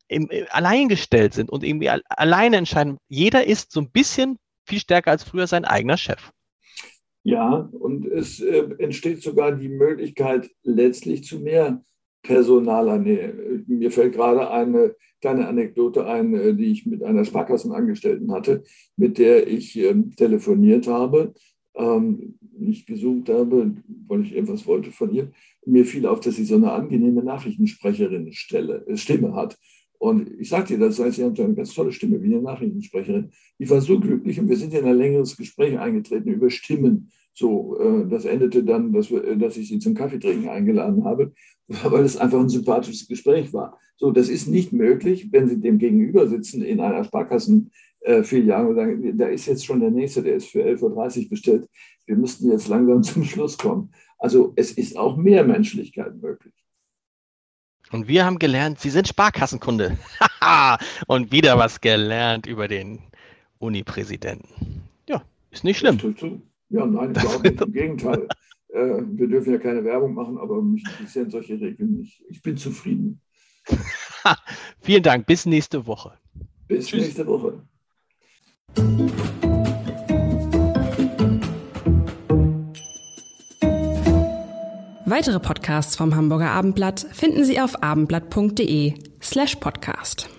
im, 0.07 0.29
äh, 0.29 0.45
allein 0.49 0.89
gestellt 0.89 1.33
sind 1.33 1.49
und 1.49 1.63
irgendwie 1.63 1.89
alleine 1.89 2.57
entscheiden. 2.57 2.97
Jeder 3.07 3.45
ist 3.45 3.71
so 3.71 3.81
ein 3.81 3.91
bisschen 3.91 4.37
viel 4.65 4.79
stärker 4.79 5.11
als 5.11 5.23
früher 5.23 5.47
sein 5.47 5.65
eigener 5.65 5.97
Chef. 5.97 6.31
Ja, 7.23 7.69
und 7.73 8.05
es 8.05 8.39
äh, 8.39 8.69
entsteht 8.79 9.21
sogar 9.21 9.51
die 9.51 9.69
Möglichkeit 9.69 10.49
letztlich 10.63 11.23
zu 11.23 11.39
mehr 11.39 11.83
personaler 12.23 12.97
Nähe. 12.97 13.63
Mir 13.67 13.91
fällt 13.91 14.13
gerade 14.13 14.49
eine 14.49 14.95
kleine 15.21 15.47
Anekdote 15.47 16.05
ein, 16.05 16.33
äh, 16.33 16.53
die 16.53 16.71
ich 16.71 16.85
mit 16.85 17.03
einer 17.03 17.25
Sparkassenangestellten 17.25 18.31
hatte, 18.31 18.63
mit 18.95 19.17
der 19.17 19.47
ich 19.47 19.77
ähm, 19.77 20.15
telefoniert 20.15 20.87
habe, 20.87 21.33
ähm, 21.75 22.37
nicht 22.57 22.87
gesucht 22.87 23.29
habe, 23.29 23.75
weil 24.07 24.21
ich 24.23 24.33
irgendwas 24.33 24.65
wollte 24.67 24.91
von 24.91 25.13
ihr. 25.13 25.31
Mir 25.65 25.85
fiel 25.85 26.05
auf, 26.05 26.19
dass 26.19 26.35
sie 26.35 26.45
so 26.45 26.55
eine 26.55 26.71
angenehme 26.71 27.23
Nachrichtensprecherin 27.23 28.27
äh, 28.27 28.97
Stimme 28.97 29.35
hat. 29.35 29.57
Und 29.97 30.31
ich 30.39 30.49
sagte 30.49 30.73
ihr 30.73 30.79
das, 30.79 30.97
heißt, 30.97 31.17
sie 31.17 31.31
so 31.35 31.43
eine 31.43 31.55
ganz 31.55 31.73
tolle 31.73 31.91
Stimme 31.91 32.21
wie 32.21 32.33
eine 32.33 32.41
Nachrichtensprecherin. 32.41 33.31
Ich 33.57 33.69
war 33.69 33.81
so 33.81 33.99
glücklich 33.99 34.39
und 34.39 34.47
wir 34.47 34.55
sind 34.55 34.73
in 34.73 34.85
ein 34.85 34.97
längeres 34.97 35.35
Gespräch 35.35 35.77
eingetreten 35.77 36.29
über 36.29 36.49
Stimmen. 36.49 37.11
So, 37.33 37.77
äh, 37.79 38.07
das 38.07 38.25
endete 38.25 38.63
dann, 38.63 38.93
dass, 38.93 39.11
wir, 39.11 39.35
dass 39.35 39.57
ich 39.57 39.67
sie 39.67 39.79
zum 39.79 39.93
Kaffeetrinken 39.93 40.49
eingeladen 40.49 41.03
habe, 41.03 41.33
weil 41.83 42.03
es 42.03 42.17
einfach 42.17 42.39
ein 42.39 42.49
sympathisches 42.49 43.07
Gespräch 43.07 43.53
war. 43.53 43.79
So, 43.97 44.11
das 44.11 44.29
ist 44.29 44.47
nicht 44.47 44.73
möglich, 44.73 45.27
wenn 45.31 45.47
Sie 45.47 45.59
dem 45.59 45.77
gegenüber 45.77 46.27
sitzen 46.27 46.63
in 46.63 46.79
einer 46.79 47.03
Sparkassenfiliale 47.03 48.67
und 48.67 48.75
sagen, 48.75 49.17
da 49.17 49.27
ist 49.27 49.45
jetzt 49.45 49.65
schon 49.65 49.79
der 49.79 49.91
nächste, 49.91 50.23
der 50.23 50.35
ist 50.35 50.47
für 50.47 50.63
11.30 50.63 51.23
Uhr 51.23 51.29
bestellt. 51.29 51.69
Wir 52.05 52.15
müssten 52.15 52.49
jetzt 52.49 52.67
langsam 52.67 53.03
zum 53.03 53.23
Schluss 53.23 53.57
kommen. 53.57 53.91
Also 54.17 54.53
es 54.55 54.71
ist 54.71 54.97
auch 54.97 55.15
mehr 55.15 55.45
Menschlichkeit 55.45 56.15
möglich. 56.21 56.53
Und 57.91 58.07
wir 58.07 58.25
haben 58.25 58.39
gelernt, 58.39 58.79
Sie 58.79 58.89
sind 58.89 59.07
Sparkassenkunde. 59.07 59.97
und 61.07 61.31
wieder 61.31 61.57
was 61.57 61.81
gelernt 61.81 62.45
über 62.45 62.67
den 62.67 62.99
Uni-Präsidenten. 63.59 64.83
Ja, 65.07 65.21
ist 65.51 65.63
nicht 65.63 65.79
schlimm. 65.79 65.97
Ja, 66.69 66.85
nein, 66.85 67.11
überhaupt 67.11 67.43
nicht. 67.43 67.61
Im 67.61 67.73
Gegenteil. 67.73 68.27
Äh, 68.69 69.01
wir 69.03 69.27
dürfen 69.27 69.53
ja 69.53 69.59
keine 69.59 69.83
Werbung 69.83 70.13
machen, 70.13 70.37
aber 70.37 70.61
mich 70.61 70.83
interessieren 70.85 71.29
solche 71.29 71.59
Regeln 71.59 71.97
nicht. 71.97 72.23
Ich 72.29 72.41
bin 72.41 72.57
zufrieden. 72.57 73.21
Vielen 74.81 75.03
Dank. 75.03 75.25
Bis 75.25 75.45
nächste 75.45 75.85
Woche. 75.87 76.13
Bis 76.67 76.87
Tschüss. 76.87 77.03
nächste 77.03 77.27
Woche. 77.27 77.63
Weitere 85.05 85.39
Podcasts 85.39 85.95
vom 85.95 86.15
Hamburger 86.15 86.51
Abendblatt 86.51 87.07
finden 87.11 87.43
Sie 87.43 87.59
auf 87.59 87.81
abendblatt.de 87.81 88.93
slash 89.19 89.55
podcast. 89.55 90.29